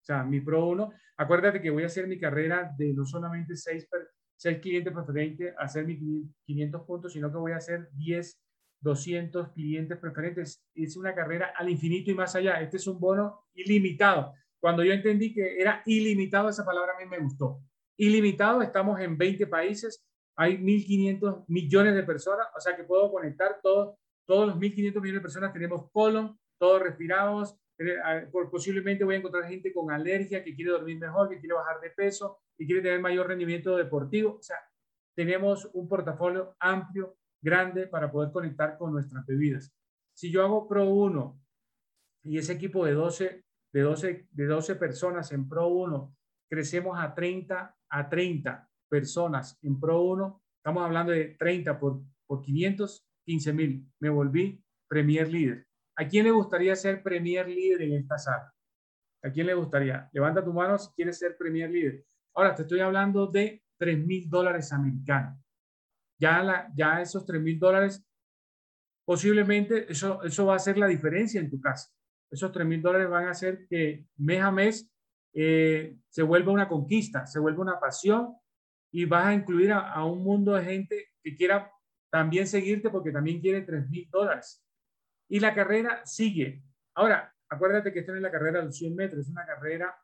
[0.00, 0.92] sea, mi Pro 1.
[1.16, 3.88] Acuérdate que voy a hacer mi carrera de no solamente 6,
[4.36, 5.98] 6 clientes preferentes, hacer mis
[6.44, 8.38] 500 puntos, sino que voy a hacer 10
[8.80, 10.62] 200 clientes preferentes.
[10.74, 12.60] Es una carrera al infinito y más allá.
[12.60, 14.34] Este es un bono ilimitado.
[14.60, 17.60] Cuando yo entendí que era ilimitado, esa palabra a mí me gustó.
[17.98, 20.04] Ilimitado, estamos en 20 países,
[20.36, 25.14] hay 1.500 millones de personas, o sea que puedo conectar todos, todos los 1.500 millones
[25.14, 25.52] de personas.
[25.52, 27.58] Tenemos colon, todos respirados,
[28.50, 31.90] posiblemente voy a encontrar gente con alergia que quiere dormir mejor, que quiere bajar de
[31.90, 34.36] peso, que quiere tener mayor rendimiento deportivo.
[34.38, 34.58] O sea,
[35.16, 39.72] tenemos un portafolio amplio, grande para poder conectar con nuestras bebidas.
[40.12, 41.40] Si yo hago Pro 1
[42.24, 46.16] y ese equipo de 12, de 12, de 12 personas en Pro 1,
[46.48, 52.42] crecemos a 30, a 30 personas en Pro 1, estamos hablando de 30 por, por
[52.42, 53.92] 500, 15 mil.
[54.00, 55.66] Me volví Premier Líder.
[55.96, 58.54] ¿A quién le gustaría ser Premier Líder en esta sala?
[59.22, 60.08] ¿A quién le gustaría?
[60.12, 62.04] Levanta tu mano si quieres ser Premier Líder.
[62.34, 65.38] Ahora te estoy hablando de 3 mil dólares americanos.
[66.20, 68.04] Ya, la, ya esos 3 mil dólares,
[69.04, 71.90] posiblemente eso, eso va a ser la diferencia en tu casa.
[72.30, 74.90] Esos 3 mil dólares van a hacer que mes a mes
[75.34, 78.34] eh, se vuelva una conquista, se vuelva una pasión
[78.90, 81.70] y vas a incluir a, un mundo de gente que quiera
[82.10, 84.64] también seguirte porque también quiere 3 mil dólares.
[85.28, 86.62] Y la carrera sigue.
[86.94, 89.94] Ahora, acuérdate que esta es la carrera de los 100 metros, es una carrera,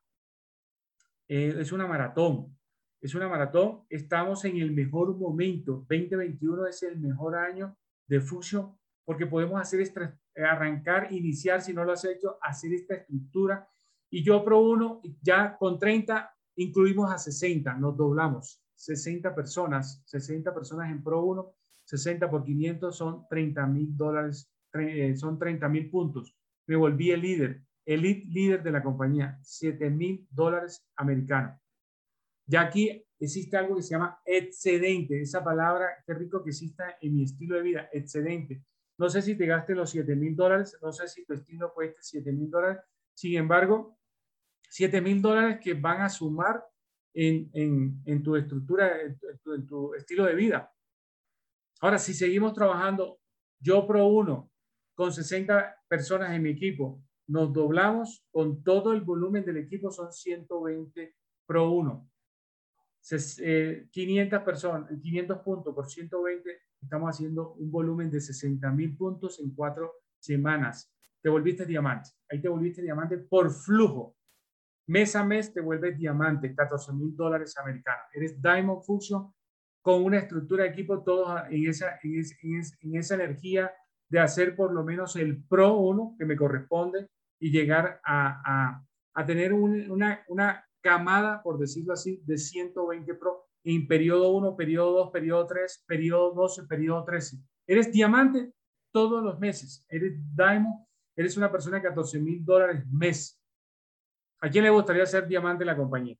[1.28, 2.56] eh, es una maratón.
[3.00, 3.84] Es una maratón.
[3.90, 5.84] Estamos en el mejor momento.
[5.88, 11.84] 2021 es el mejor año de Fusion porque podemos hacer esta, arrancar, iniciar, si no
[11.84, 13.68] lo has hecho, hacer esta estructura.
[14.14, 18.62] Y yo Pro uno ya con 30 incluimos a 60, nos doblamos.
[18.76, 21.52] 60 personas, 60 personas en Pro 1,
[21.82, 26.32] 60 por 500 son 30 mil dólares eh, son 30 mil puntos.
[26.68, 31.60] Me volví el líder, el líder de la compañía, 7 mil dólares americanos.
[32.46, 35.20] Ya aquí existe algo que se llama excedente.
[35.20, 38.62] Esa palabra, qué rico que exista en mi estilo de vida, excedente.
[38.96, 41.98] No sé si te gastes los 7 mil dólares, no sé si tu estilo cueste
[42.00, 42.78] 7 mil dólares.
[43.12, 43.98] Sin embargo,
[44.74, 46.64] 7 mil dólares que van a sumar
[47.14, 50.74] en, en, en tu estructura, en tu, en tu, estilo de vida.
[51.80, 53.20] Ahora, si seguimos trabajando,
[53.60, 54.50] yo pro uno,
[54.96, 57.00] con 60 personas en mi equipo.
[57.28, 61.14] Nos doblamos con todo el volumen del equipo, son 120
[61.46, 62.10] pro 1.
[63.00, 66.50] 500 eh, personas, 500 puntos por 120,
[66.82, 70.92] estamos haciendo un volumen de 60 mil puntos en cuatro semanas.
[71.22, 72.10] Te volviste diamante.
[72.28, 74.16] Ahí te volviste diamante por flujo.
[74.86, 78.04] Mes a mes te vuelves diamante, 14 mil dólares americanos.
[78.12, 79.32] Eres Diamond Fusion
[79.80, 82.22] con una estructura de equipo, todos en esa, en,
[82.80, 83.72] en esa energía
[84.08, 87.08] de hacer por lo menos el Pro 1 que me corresponde
[87.38, 88.82] y llegar a,
[89.14, 95.04] a, tener una, una camada, por decirlo así, de 120 Pro en periodo 1, periodo
[95.04, 97.38] 2, periodo 3, periodo 12, periodo 13.
[97.66, 98.52] Eres diamante
[98.92, 99.84] todos los meses.
[99.88, 103.40] Eres Diamond, eres una persona de 14 mil dólares mes.
[104.40, 106.16] ¿A quién le gustaría ser diamante en la compañía?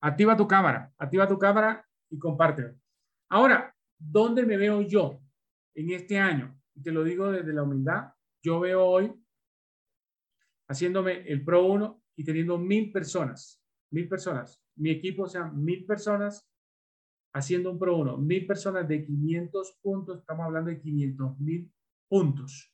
[0.00, 2.74] Activa tu cámara, activa tu cámara y compártelo.
[3.28, 5.22] Ahora, ¿dónde me veo yo?
[5.74, 8.12] en este año, y te lo digo desde la humildad,
[8.42, 9.12] yo veo hoy
[10.68, 16.48] haciéndome el Pro 1 y teniendo mil personas, mil personas, mi equipo sean mil personas
[17.34, 21.72] haciendo un Pro 1, mil personas de 500 puntos, estamos hablando de 500 mil
[22.08, 22.72] puntos,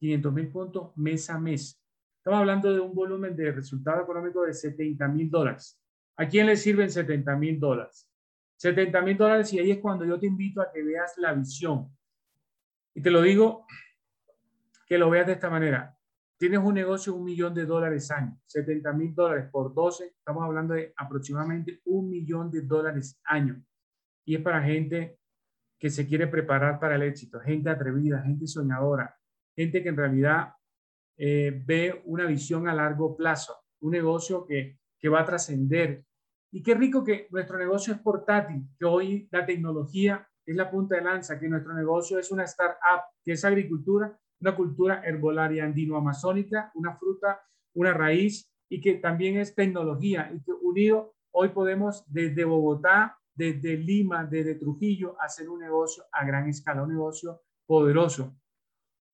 [0.00, 1.79] 500 mil puntos mes a mes.
[2.20, 5.80] Estamos hablando de un volumen de resultado económico de 70 mil dólares.
[6.18, 8.06] ¿A quién le sirven 70 mil dólares?
[8.56, 11.88] 70 mil dólares y ahí es cuando yo te invito a que veas la visión.
[12.94, 13.64] Y te lo digo
[14.86, 15.96] que lo veas de esta manera.
[16.36, 20.44] Tienes un negocio de un millón de dólares año, 70 mil dólares por 12, estamos
[20.44, 23.64] hablando de aproximadamente un millón de dólares año.
[24.26, 25.18] Y es para gente
[25.78, 29.18] que se quiere preparar para el éxito, gente atrevida, gente soñadora,
[29.56, 30.52] gente que en realidad
[31.22, 36.02] eh, ve una visión a largo plazo, un negocio que, que va a trascender.
[36.50, 40.96] Y qué rico que nuestro negocio es portátil, que hoy la tecnología es la punta
[40.96, 46.72] de lanza, que nuestro negocio es una startup, que es agricultura, una cultura herbolaria andino-amazónica,
[46.74, 47.42] una fruta,
[47.74, 53.76] una raíz y que también es tecnología y que unido hoy podemos desde Bogotá, desde
[53.76, 58.39] Lima, desde Trujillo, hacer un negocio a gran escala, un negocio poderoso.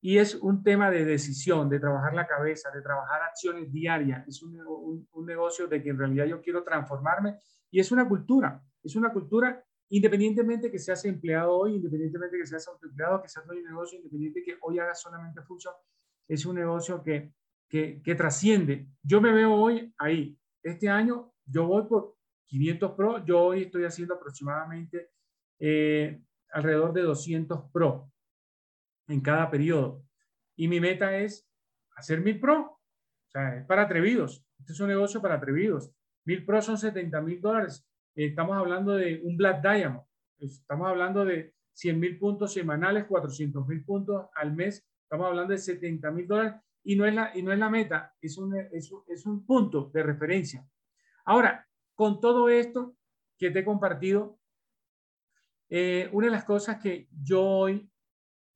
[0.06, 4.24] Y es un tema de decisión, de trabajar la cabeza, de trabajar acciones diarias.
[4.28, 7.40] Es un, un, un negocio de que en realidad yo quiero transformarme
[7.72, 12.68] y es una cultura, es una cultura independientemente que seas empleado hoy, independientemente que seas
[12.68, 15.74] autoempleado, que seas dueño de negocio, independiente que hoy hagas solamente función,
[16.28, 17.32] es un negocio que,
[17.68, 18.88] que, que, trasciende.
[19.02, 20.38] Yo me veo hoy ahí.
[20.62, 22.14] Este año yo voy por
[22.46, 25.10] 500 Pro, yo hoy estoy haciendo aproximadamente
[25.58, 28.12] eh, alrededor de 200 Pro
[29.08, 30.04] en cada periodo.
[30.56, 31.48] Y mi meta es
[31.96, 32.60] hacer 1000 Pro.
[32.60, 34.44] O sea, es para atrevidos.
[34.58, 35.92] Este es un negocio para atrevidos.
[36.24, 37.86] 1000 Pro son 70 mil dólares
[38.16, 40.02] estamos hablando de un Black Diamond,
[40.38, 45.58] estamos hablando de 100 mil puntos semanales, 400 mil puntos al mes, estamos hablando de
[45.58, 48.90] 70 mil dólares y no es la, y no es la meta, es un, es,
[49.06, 50.66] es un punto de referencia.
[51.26, 52.96] Ahora, con todo esto
[53.36, 54.38] que te he compartido,
[55.68, 57.90] eh, una de las cosas que yo hoy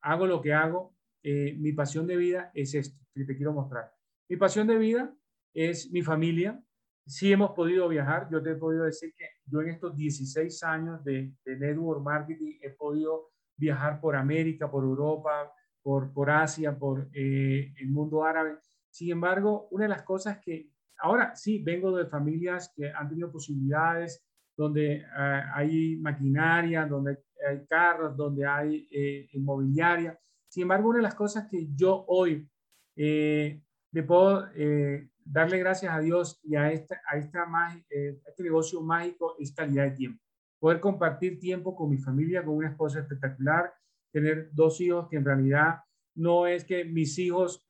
[0.01, 3.91] hago lo que hago, eh, mi pasión de vida es esto que te quiero mostrar.
[4.29, 5.13] Mi pasión de vida
[5.53, 6.61] es mi familia.
[7.05, 8.29] Si hemos podido viajar.
[8.31, 12.69] Yo te he podido decir que yo en estos 16 años de, network marketing he
[12.69, 18.57] podido viajar por América, por Europa, por, por Asia, por eh, el mundo árabe.
[18.89, 23.31] Sin embargo, una de las cosas que ahora sí vengo de familias que han tenido
[23.31, 24.23] posibilidades,
[24.55, 30.17] donde ah, hay maquinaria, donde hay carros, donde hay eh, inmobiliaria.
[30.47, 32.47] Sin embargo, una de las cosas que yo hoy
[32.95, 33.61] eh,
[33.91, 37.45] le puedo eh, darle gracias a Dios y a, esta, a, esta
[37.89, 40.23] este negocio mágico es calidad de tiempo.
[40.59, 43.73] Poder compartir tiempo con mi familia, con una esposa espectacular,
[44.11, 45.79] tener dos hijos que en realidad
[46.15, 47.67] no es que mis hijos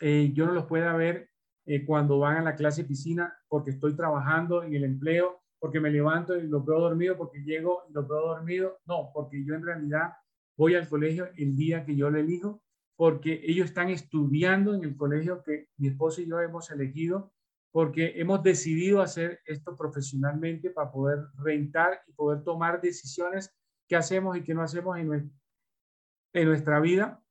[0.00, 1.30] yo no los pueda ver
[1.86, 6.36] cuando van a la clase piscina porque estoy trabajando en el empleo porque me levanto
[6.36, 8.80] y lo veo dormido, porque llego y lo veo dormido.
[8.84, 10.10] No, porque yo en realidad
[10.58, 12.60] voy al colegio el día que yo lo elijo,
[12.96, 17.32] porque ellos están estudiando en el colegio que mi esposo y yo hemos elegido,
[17.70, 23.54] porque hemos decidido hacer esto profesionalmente para poder rentar y poder tomar decisiones
[23.86, 25.32] que hacemos y que no hacemos en,
[26.32, 27.22] en nuestra vida.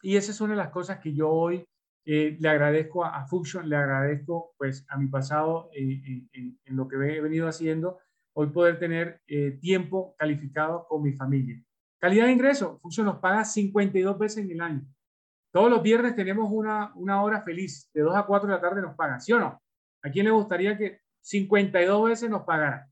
[0.00, 1.66] Y esa es una de las cosas que yo hoy
[2.04, 6.96] eh, le agradezco a, Function, le agradezco pues a mi pasado eh, en, lo que
[6.96, 7.98] he venido haciendo,
[8.34, 11.62] hoy poder tener eh, tiempo calificado con mi familia.
[11.98, 14.86] Calidad de ingreso, Function nos paga 52 veces en el año.
[15.52, 18.82] Todos los viernes tenemos una, una hora feliz, de 2 a 4 de la tarde
[18.82, 19.62] nos pagan, ¿sí o no?
[20.02, 22.90] ¿A quién le gustaría que 52 veces nos pagaran?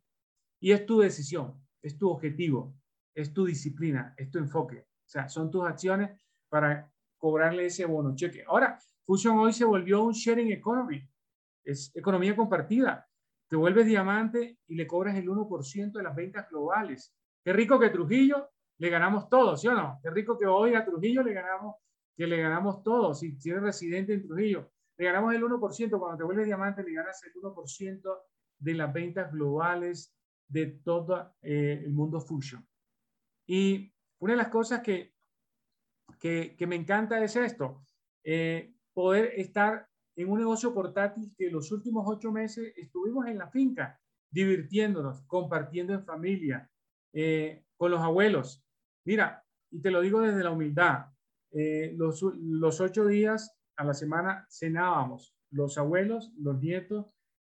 [0.60, 2.76] Y es tu decisión, es tu objetivo,
[3.14, 4.80] es tu disciplina, es tu enfoque.
[4.80, 6.10] O sea, son tus acciones
[6.48, 8.44] para cobrarle ese bono cheque.
[8.46, 8.78] Ahora,
[9.10, 11.04] Fusion hoy se volvió un sharing economy,
[11.64, 13.08] es economía compartida.
[13.48, 17.12] Te vuelves diamante y le cobras el 1% de las ventas globales.
[17.42, 19.98] Qué rico que Trujillo le ganamos todo, ¿sí o no?
[20.00, 21.74] Qué rico que hoy a Trujillo le ganamos,
[22.16, 23.12] que le ganamos todo.
[23.12, 25.98] Si, eres residente en Trujillo, le ganamos el 1%.
[25.98, 28.18] Cuando te vuelves diamante, le ganas el 1%
[28.60, 30.14] de las ventas globales
[30.46, 32.64] de todo eh, el mundo Fusion.
[33.44, 35.16] Y una de las cosas que,
[36.20, 37.82] que, me encanta es esto.
[38.22, 43.48] Eh, poder estar en un negocio portátil que los últimos ocho meses estuvimos en la
[43.48, 43.98] finca,
[44.30, 46.70] divirtiéndonos, compartiendo en familia,
[47.14, 48.62] eh, con los abuelos.
[49.06, 51.06] Mira, y te lo digo desde la humildad,
[51.50, 57.06] eh, los, los, ocho días a la semana cenábamos, los abuelos, los nietos,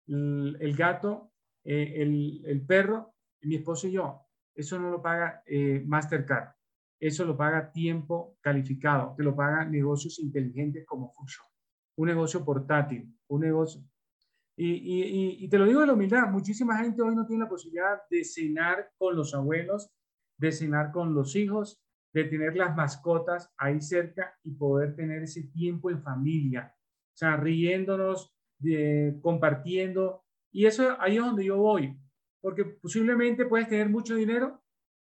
[0.08, 1.34] el, gato,
[1.66, 4.22] eh, el, el, perro, mi esposo y yo.
[4.56, 5.44] Eso no lo paga
[5.84, 6.54] Mastercard.
[7.00, 11.46] Eso lo paga tiempo calificado, te lo paga negocios inteligentes como Fusion,
[11.98, 13.84] un negocio portátil, un negocio.
[14.56, 18.24] Y, te lo digo de la humildad, muchísima gente hoy no tiene la posibilidad de
[18.24, 19.92] cenar con los abuelos,
[20.38, 21.82] de cenar con los hijos,
[22.14, 27.36] de tener las mascotas ahí cerca y poder tener ese tiempo en familia, o sea,
[27.38, 28.32] riéndonos,
[29.22, 30.24] compartiendo.
[30.52, 31.98] Y eso ahí es donde yo voy,
[32.40, 34.62] porque posiblemente puedes tener mucho dinero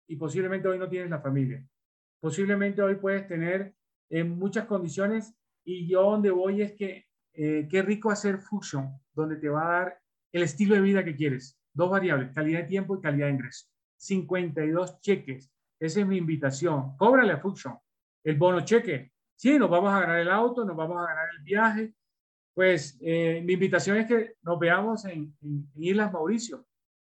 [0.07, 1.65] y posiblemente hoy no tienes la familia.
[2.19, 3.73] Posiblemente hoy puedes tener
[4.09, 9.35] en muchas condiciones y yo donde voy es que eh, qué rico hacer Fusion, donde
[9.35, 9.99] te va a dar
[10.31, 11.59] el estilo de vida que quieres.
[11.73, 13.67] Dos variables, calidad de tiempo y calidad de ingreso.
[13.97, 15.51] 52 cheques.
[15.79, 16.97] Esa es mi invitación.
[16.97, 17.77] Cóbrale a Fusion.
[18.23, 19.11] El bono cheque.
[19.35, 21.93] Sí, nos vamos a ganar el auto, nos vamos a ganar el viaje.
[22.55, 26.65] Pues eh, mi invitación es que nos veamos en, en Islas Mauricio.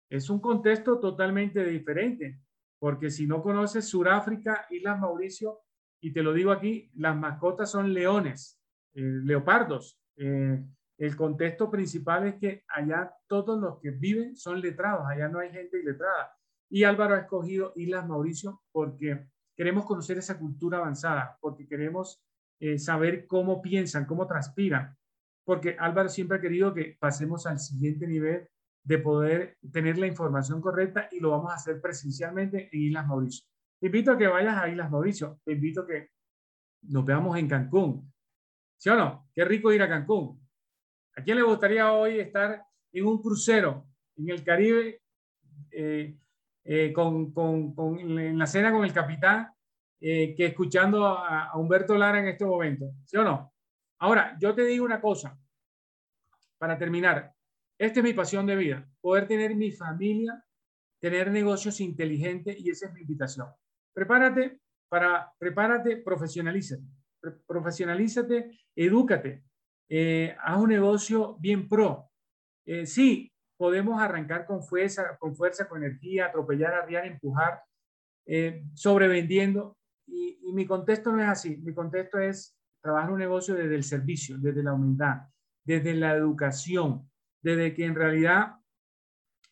[0.09, 2.39] Es un contexto totalmente diferente
[2.85, 5.61] porque si no conoces Sudáfrica, Islas Mauricio,
[5.99, 8.61] y te lo digo aquí, las mascotas son leones,
[8.93, 9.99] eh, leopardos.
[10.17, 10.63] Eh,
[10.99, 15.49] el contexto principal es que allá todos los que viven son letrados, allá no hay
[15.49, 16.37] gente iletrada.
[16.69, 22.23] Y Álvaro ha escogido Islas Mauricio porque queremos conocer esa cultura avanzada, porque queremos
[22.59, 24.95] eh, saber cómo piensan, cómo transpiran,
[25.43, 28.47] porque Álvaro siempre ha querido que pasemos al siguiente nivel
[28.85, 33.45] de poder tener la información correcta y lo vamos a hacer presencialmente en Islas Mauricio.
[33.79, 36.11] Te invito a que vayas a Islas Mauricio, te invito a que
[36.83, 38.13] nos veamos en Cancún.
[38.77, 39.27] ¿Sí o no?
[39.33, 40.39] Qué rico ir a Cancún.
[41.17, 45.01] ¿A quién le gustaría hoy estar en un crucero en el Caribe
[45.71, 46.15] eh,
[46.63, 49.51] eh, con, con, con, en la cena con el capitán
[49.99, 52.91] eh, que escuchando a, a Humberto Lara en este momento?
[53.03, 53.51] ¿Sí o no?
[53.97, 55.35] Ahora, yo te digo una cosa,
[56.59, 57.34] para terminar,
[57.77, 60.43] esta es mi pasión de vida, poder tener mi familia,
[61.01, 63.47] tener negocios inteligentes y esa es mi invitación.
[63.93, 64.59] Prepárate
[64.89, 66.83] para, prepárate, profesionalízate.
[67.47, 69.43] profesionalízate, edúcate,
[69.89, 72.09] eh, haz un negocio bien pro.
[72.65, 77.61] Eh, sí, podemos arrancar con fuerza, con fuerza, con energía, atropellar, arriar, empujar,
[78.25, 79.77] eh, sobrevendiendo.
[80.07, 81.57] Y, y, mi contexto no es así.
[81.57, 85.27] Mi contexto es trabajar un negocio desde el servicio, desde la humildad,
[85.63, 87.09] desde la educación,
[87.45, 88.55] desde que en realidad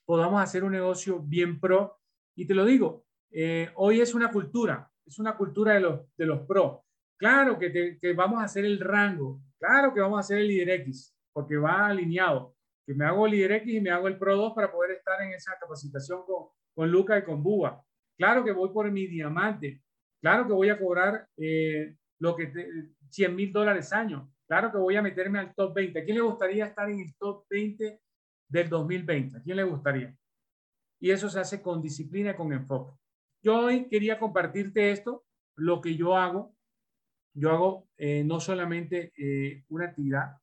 [0.03, 1.99] podamos hacer un negocio bien pro.
[2.35, 6.25] Y te lo digo, eh, hoy es una cultura, es una cultura de los, de
[6.25, 6.83] los pro.
[7.19, 10.71] Claro que, que vamos a hacer el rango, claro que vamos a hacer el líder
[10.81, 14.35] X, porque va alineado que me hago el líder X y me hago el Pro
[14.35, 17.81] 2 para poder estar en esa capacitación con, con Luca y con Buba.
[18.17, 19.83] Claro que voy por mi diamante.
[20.19, 22.51] Claro que voy a cobrar eh, lo que
[23.09, 24.32] 100 mil dólares año.
[24.53, 25.99] Claro que voy a meterme al top 20.
[25.99, 27.99] ¿A quién le gustaría estar en el top 20
[28.47, 29.37] del 2020?
[29.37, 30.15] ¿A quién le gustaría?
[30.99, 32.95] Y eso se hace con disciplina con enfoque.
[33.41, 35.25] Yo hoy quería compartirte esto,
[35.55, 36.55] lo que yo hago.
[37.33, 40.37] Yo hago eh, no solamente eh, una actividad,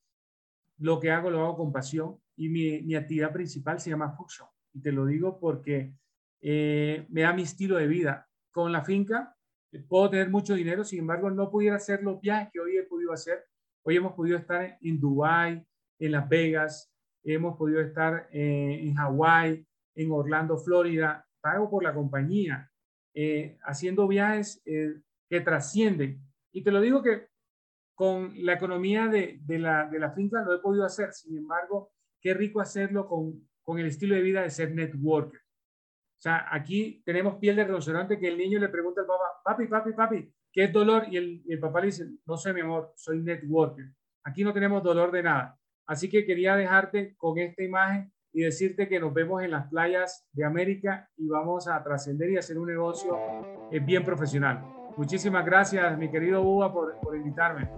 [0.79, 4.49] lo que hago lo hago con pasión y mi, actividad principal se llama Function.
[4.73, 5.95] Y te lo digo porque
[6.41, 8.29] eh, me da mi estilo de vida.
[8.51, 9.37] Con la finca
[9.71, 12.83] eh, puedo tener mucho dinero, sin embargo, no pudiera hacer los viajes que hoy he
[12.83, 13.45] podido hacer.
[13.83, 15.65] Hoy hemos podido estar en Dubái,
[15.99, 21.95] en Las Vegas, hemos podido estar eh, en Hawái, en Orlando, Florida, pago por la
[21.95, 22.71] compañía,
[23.65, 26.23] haciendo viajes que trascienden.
[26.53, 27.29] Y te lo digo que
[28.01, 33.07] con la economía de, la, finca lo he podido hacer, sin embargo, qué rico hacerlo
[33.07, 35.39] con, con el estilo de vida de ser networker.
[35.41, 39.67] O sea, aquí tenemos piel de rinoceronte que el niño le pregunta al papá, papi,
[39.67, 41.07] papi, papi, ¿qué es dolor?
[41.11, 43.87] Y el, el papá le dice, no sé, mi amor, soy networker.
[44.25, 45.59] Aquí no tenemos dolor de nada.
[45.87, 50.27] Así que quería dejarte con esta imagen y decirte que nos vemos en las playas
[50.33, 53.19] de América y vamos a trascender y hacer un negocio
[53.73, 54.65] eh, bien profesional.
[54.97, 57.69] Muchísimas gracias, mi querido Uva, por, por invitarme.